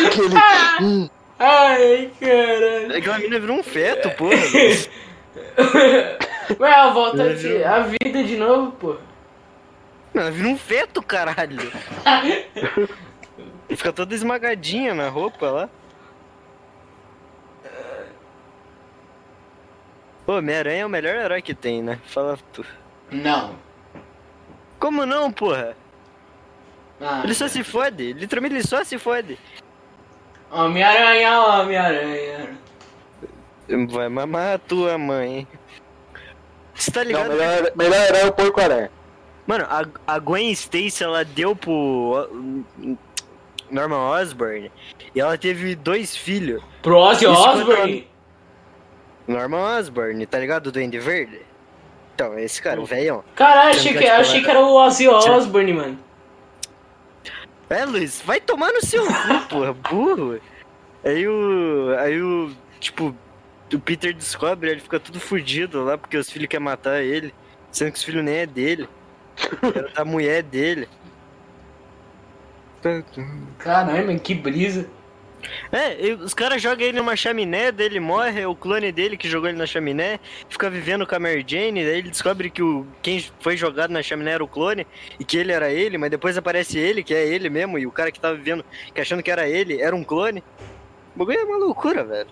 [0.06, 0.34] Aquele.
[0.80, 2.96] Hum, Ai, caralho.
[2.96, 4.32] Aquela mina virou um feto, porra.
[6.58, 8.96] Ué, a volta de, a vida de novo, pô.
[10.14, 11.70] Ela virou um feto, caralho.
[13.68, 15.68] Fica toda esmagadinha na roupa lá.
[20.32, 21.98] Pô, Homem-Aranha é o melhor herói que tem, né?
[22.06, 22.64] Fala tu.
[23.10, 23.54] Não.
[24.78, 25.76] Como não, porra?
[26.98, 28.14] Ah, Ele só se fode.
[28.14, 29.38] Literalmente ele só se fode.
[30.50, 32.58] Homem-Aranha, Homem-Aranha.
[33.90, 35.46] Vai mamar a tua mãe.
[36.74, 37.28] Você tá Não, ligado?
[37.28, 38.90] melhor, melhor era o porco aranha.
[39.46, 42.64] Mano, a, a Gwen Stacy, ela deu pro
[43.70, 44.72] Norman Osborn
[45.14, 46.62] e ela teve dois filhos.
[46.80, 48.08] Pro Ozzy Isso Osbourne?
[49.26, 50.64] Norman Osborn, tá ligado?
[50.64, 51.40] Do Duende Verde?
[52.14, 53.24] Então, esse cara, o velhão.
[53.34, 55.98] Caralho, achei que, achei que era o Ozzy Osbourne, mano.
[57.70, 60.40] É, Luiz, vai tomar no seu cu, porra, burro.
[61.04, 61.96] Aí o.
[61.98, 62.52] Aí o.
[62.78, 63.16] Tipo,
[63.72, 67.32] o Peter descobre, ele fica tudo fudido lá porque os filhos querem matar ele.
[67.70, 68.88] Sendo que os filhos nem é dele.
[69.74, 70.86] Era da mulher dele.
[73.58, 74.86] Caralho, mano, que brisa.
[75.70, 79.28] É, os caras jogam ele numa chaminé, daí ele morre, é o clone dele que
[79.28, 82.86] jogou ele na chaminé, fica vivendo com a Mary Jane, daí ele descobre que o,
[83.02, 84.86] quem foi jogado na chaminé era o clone,
[85.18, 87.92] e que ele era ele, mas depois aparece ele, que é ele mesmo, e o
[87.92, 88.64] cara que tava vivendo,
[88.94, 90.42] que achando que era ele, era um clone.
[91.14, 92.28] O bagulho é uma loucura, velho.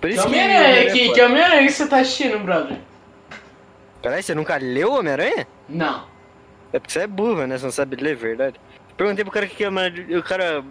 [0.00, 0.28] Por Que isso que...
[0.28, 2.78] Homem-Aranha que, que Homem-Aranha que você tá assistindo, brother?
[4.02, 5.46] Caralho, você nunca leu Homem-Aranha?
[5.68, 6.06] Não.
[6.72, 7.58] É porque você é burro, né?
[7.58, 8.58] Você não sabe ler, verdade.
[8.96, 9.82] Perguntei pro cara que é uma...
[9.88, 10.64] O cara...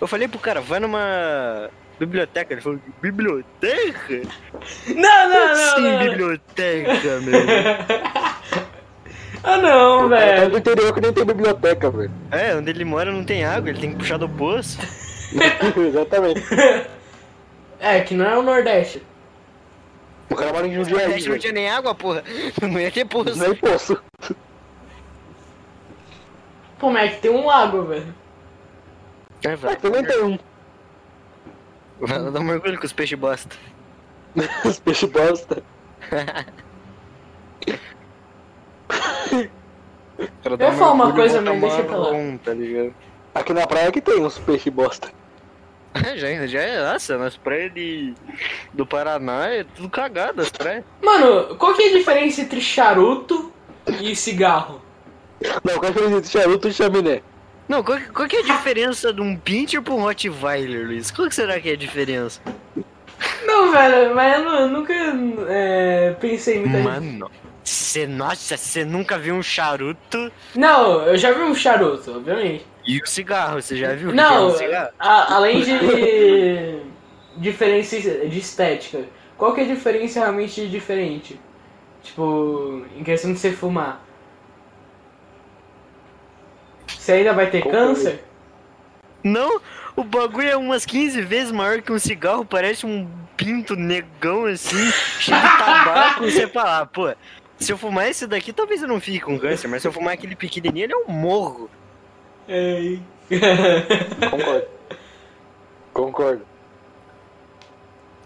[0.00, 2.52] Eu falei pro cara, vai numa biblioteca.
[2.54, 4.22] Ele falou, biblioteca?
[4.88, 5.98] Não, não, não, Sim, não.
[5.98, 7.40] biblioteca, meu.
[9.42, 10.50] Ah, não, É velho.
[10.50, 12.10] do interior que nem tem biblioteca, velho.
[12.30, 14.78] É, onde ele mora não tem água, ele tem que puxar do poço.
[15.78, 16.42] Exatamente.
[17.78, 19.02] É, que não é o Nordeste.
[20.28, 21.38] O cara mora em Jundiaí, gente não velho.
[21.40, 22.22] tinha nem água, porra.
[22.60, 23.38] Não ia ter poço.
[23.38, 23.98] Nem poço.
[26.78, 28.14] Pô, mas é que tem um lago, velho.
[29.44, 29.76] É, Ah, vai.
[29.76, 30.38] tem um.
[32.00, 33.56] Vai lá dar um mergulho com os peixes bosta.
[34.64, 35.62] Os peixes bosta.
[40.42, 42.10] Cara, Eu ia falar uma coisa, mas deixa pra lá.
[42.44, 42.94] Tá ligado?
[43.34, 45.08] Aqui na praia que tem uns peixes bosta.
[46.16, 48.14] já, já é, nossa, nas praias de,
[48.72, 50.84] do Paraná é tudo cagado as praias.
[51.02, 53.52] Mano, qual que é a diferença entre charuto
[54.00, 54.80] e cigarro?
[55.64, 57.22] Não, qual é a diferença entre charuto e chaminé?
[57.70, 61.12] Não, qual, que- qual que é a diferença de um pincher pra um Rottweiler, Luiz?
[61.12, 62.40] Qual que será que é a diferença?
[63.46, 64.92] Não, velho, mas eu, nu- eu nunca
[65.48, 67.30] é, pensei em muita Mano,
[67.62, 72.66] cê, nossa, você nunca viu um charuto Não, eu já vi um charuto, obviamente.
[72.84, 74.08] e o cigarro, você já viu?
[74.08, 74.54] o que é Não, um
[74.98, 75.70] a- além de
[77.36, 79.04] diferença de estética,
[79.38, 81.38] qual que é a diferença realmente diferente?
[82.02, 84.00] Tipo, em questão de você fumar.
[86.98, 88.24] Você ainda vai ter o- câncer?
[89.22, 89.60] Não,
[89.96, 94.90] o bagulho é umas 15 vezes maior que um cigarro, parece um pinto negão assim,
[95.18, 96.24] cheio de tabaco.
[96.24, 97.12] você fala, ah, pô,
[97.58, 100.14] se eu fumar esse daqui, talvez eu não fique com câncer, mas se eu fumar
[100.14, 101.70] aquele pequenininho, ele é um morro.
[102.48, 102.96] É.
[104.30, 104.66] Concordo.
[105.92, 106.46] Concordo.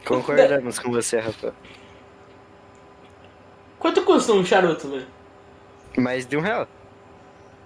[0.05, 1.55] Concordamos com você, Rafa.
[3.79, 5.07] Quanto custa um charuto, velho?
[5.97, 6.67] Mais de um real.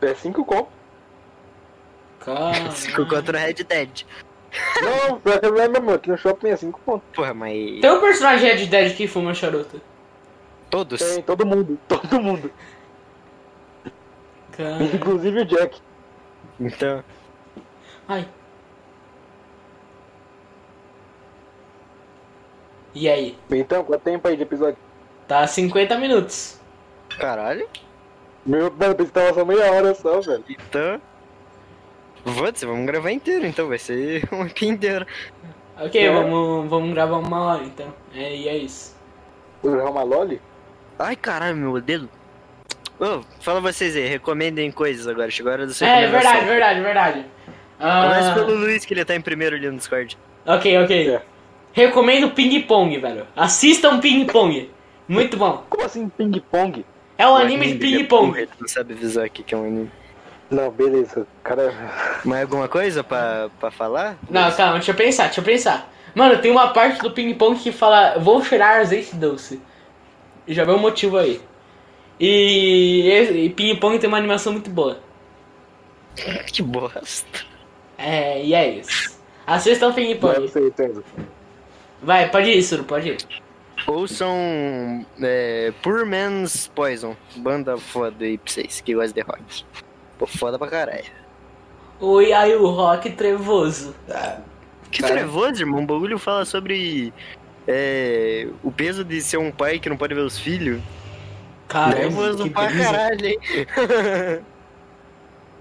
[0.01, 0.78] É cinco conto.
[2.29, 2.71] Cara.
[2.77, 4.05] Cinco contra o Red Dead.
[4.83, 7.09] Não, pior que é mesmo, aqui no shopping é 5 pontos.
[7.15, 7.81] Porra, mas.
[7.81, 9.81] Tem um personagem Red Dead que fuma charuto.
[10.71, 11.01] Todos?
[11.01, 12.51] Tem, todo mundo, todo mundo.
[14.53, 14.83] Cara.
[14.83, 15.81] Inclusive o Jack.
[16.61, 17.05] Então.
[18.09, 18.29] Ai.
[22.95, 23.39] E aí?
[23.51, 24.79] Então, quanto tempo aí de episódio?
[25.29, 26.59] Tá 50 minutos.
[27.19, 27.69] Caralho.
[28.45, 30.45] Meu, mano, pensei que tava só meia hora só, velho.
[30.49, 31.01] Então.
[32.25, 35.07] Foda-se, vamos gravar inteiro então, vai ser um aqui inteiro.
[35.81, 36.11] Ok, É.
[36.13, 37.93] vamos, vamos gravar uma hora então.
[38.15, 38.97] É, e é isso.
[39.63, 40.41] O Rama Loli?
[40.99, 42.09] Ai caralho, meu dedo.
[42.99, 46.81] Ô, fala vocês aí, recomendem coisas agora, chegou a hora do seu É, verdade, verdade,
[46.81, 47.25] verdade.
[47.79, 50.19] Começa Ah, pelo Luiz, que ele tá em primeiro ali no Discord.
[50.45, 51.11] ok, ok.
[51.11, 51.23] É.
[51.73, 53.25] Recomendo Ping Pong, velho.
[53.37, 54.69] Assistam Ping Pong.
[55.07, 55.65] Muito bom.
[55.71, 56.85] Como assim ping-pong?
[57.17, 58.49] É um anime de Ping Pong.
[58.61, 59.91] Não sabe avisar aqui que é um anime.
[60.51, 61.27] Não, beleza.
[61.45, 61.73] Cara.
[62.25, 64.17] Mais alguma coisa pra, pra falar?
[64.31, 65.93] Não, calma, deixa eu pensar, deixa eu pensar.
[66.15, 69.61] Mano, tem uma parte do Ping Pong que fala Vou cheirar azeite doce.
[70.47, 71.41] E já vê o motivo aí.
[72.19, 73.09] E,
[73.45, 74.99] e Ping Pong tem uma animação muito boa.
[76.51, 77.47] Que bosta.
[77.97, 79.19] É, e é isso.
[79.47, 80.49] Assistam Ping Não Pong.
[80.49, 81.03] certeza.
[82.03, 83.19] Vai, pode ir, Suru, pode ir.
[83.87, 89.65] Ouçam é, Poor Man's Poison, banda foda aí pra vocês que gostam de rock.
[90.19, 91.05] Pô, foda pra caralho.
[92.01, 93.95] Oi, aí o rock trevoso.
[94.91, 95.15] Que Cara.
[95.15, 95.83] trevoso, irmão.
[95.83, 97.13] O bagulho fala sobre
[97.67, 100.81] é, o peso de ser um pai que não pode ver os filhos.
[101.69, 102.85] Caramba, trevoso que pra brisa.
[102.85, 103.39] caralho, hein?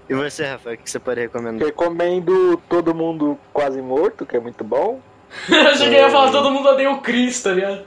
[0.08, 1.66] e você, Rafa, o que você pode recomendar?
[1.66, 5.00] Recomendo Todo Mundo Quase Morto, que é muito bom.
[5.48, 7.84] Eu achei que ia falar todo mundo odeia o Chris, tá ligado?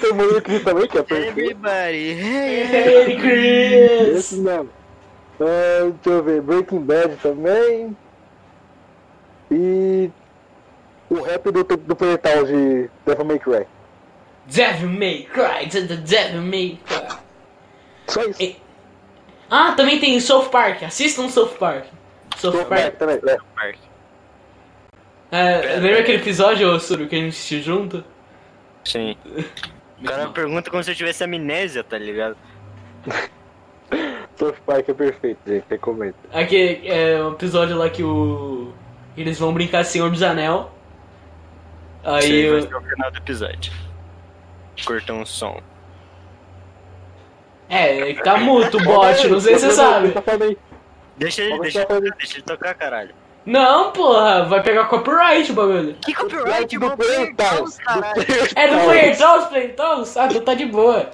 [0.00, 1.38] Tem muito Chris também, que é perfeito.
[1.38, 4.16] Everybody, hey, Hey, Chris!
[4.18, 4.70] Esse mesmo.
[5.40, 7.96] Ah, deixa eu ver, Breaking Bad também.
[9.50, 10.10] E
[11.10, 13.66] o rap do, do Planetal de Devil May Cry.
[14.46, 17.18] Devil May Cry, the Devil May Cry.
[18.08, 18.42] Só isso.
[18.42, 18.56] E-
[19.50, 20.82] Ah, também tem South Park.
[20.82, 21.84] Assistam South Park.
[22.36, 22.96] South Tô- Park.
[22.96, 23.36] também, é.
[23.54, 23.76] Park.
[25.30, 28.04] É, lembra aquele episódio, Suru, que a gente assistiu junto?
[28.84, 29.16] Sim.
[29.98, 32.36] O cara pergunta como se eu tivesse amnésia, tá ligado?
[34.38, 35.64] South Park é perfeito, gente.
[35.68, 36.14] Recomendo.
[36.32, 38.72] Aquele é um episódio lá que o.
[39.16, 40.70] Eles vão brincar Senhor dos Anel.
[42.04, 43.72] Aí Sim, vai o- ser o final do episódio.
[44.84, 45.60] Cortou um som.
[47.68, 50.10] É, tá muto o bot, não sei se você sabe.
[50.10, 50.22] Tá.
[51.16, 53.10] Deixa ele, deixa ele, deixa ele tocar, caralho.
[53.44, 55.94] Não, porra, vai pegar copyright o bagulho.
[56.04, 58.24] Que copyright, do caralho.
[58.56, 60.16] É do Playtons, Playtons?
[60.16, 61.10] Ah, então tá de boa.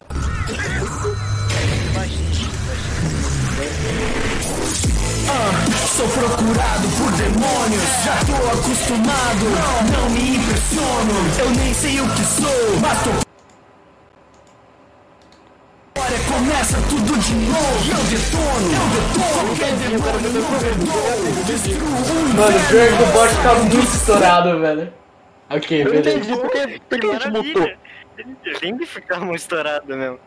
[6.03, 9.45] Sou procurado por demônios, já tô acostumado.
[9.45, 13.11] Não, não me impressiono, eu nem sei o que sou, mas tô.
[15.95, 17.89] Agora começa tudo de novo.
[17.89, 19.47] Eu detono, eu detono.
[19.47, 21.45] Qualquer demônio no redondo.
[21.45, 22.69] Destruo o Mano, inferno.
[22.69, 24.93] pior que o bot fica muito estourado, velho.
[25.51, 26.11] Ok, Eu beleza.
[26.19, 27.71] entendi porque Que ele te mutou.
[28.59, 30.19] Tem que ficar muito estourado mesmo.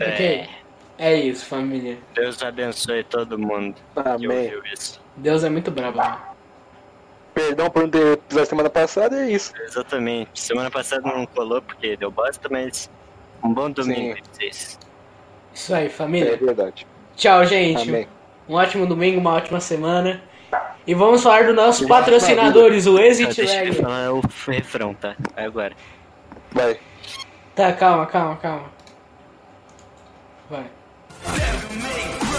[0.00, 0.59] Ok.
[1.02, 1.96] É isso, família.
[2.14, 4.44] Deus abençoe todo mundo que Amém.
[4.54, 5.00] ouviu isso.
[5.16, 5.96] Deus é muito brabo.
[5.96, 6.18] mano.
[7.32, 9.54] Perdão por não ter episódio semana passada, é isso.
[9.62, 10.38] Exatamente.
[10.38, 12.90] Semana passada não colou porque deu bosta, mas
[13.42, 14.22] um bom domingo Sim.
[14.22, 14.78] pra vocês.
[15.54, 16.36] Isso aí, É família.
[16.36, 16.86] verdade.
[17.16, 17.88] Tchau, gente.
[17.88, 18.06] Amém.
[18.46, 20.22] Um ótimo domingo, uma ótima semana.
[20.86, 23.82] E vamos falar dos nossos patrocinadores, o Exit deixa eu Lag.
[23.82, 25.16] falar o refrão, tá?
[25.34, 25.74] Agora.
[26.52, 26.78] Vai.
[27.54, 28.64] Tá, calma, calma, calma.
[31.24, 32.29] Damn me.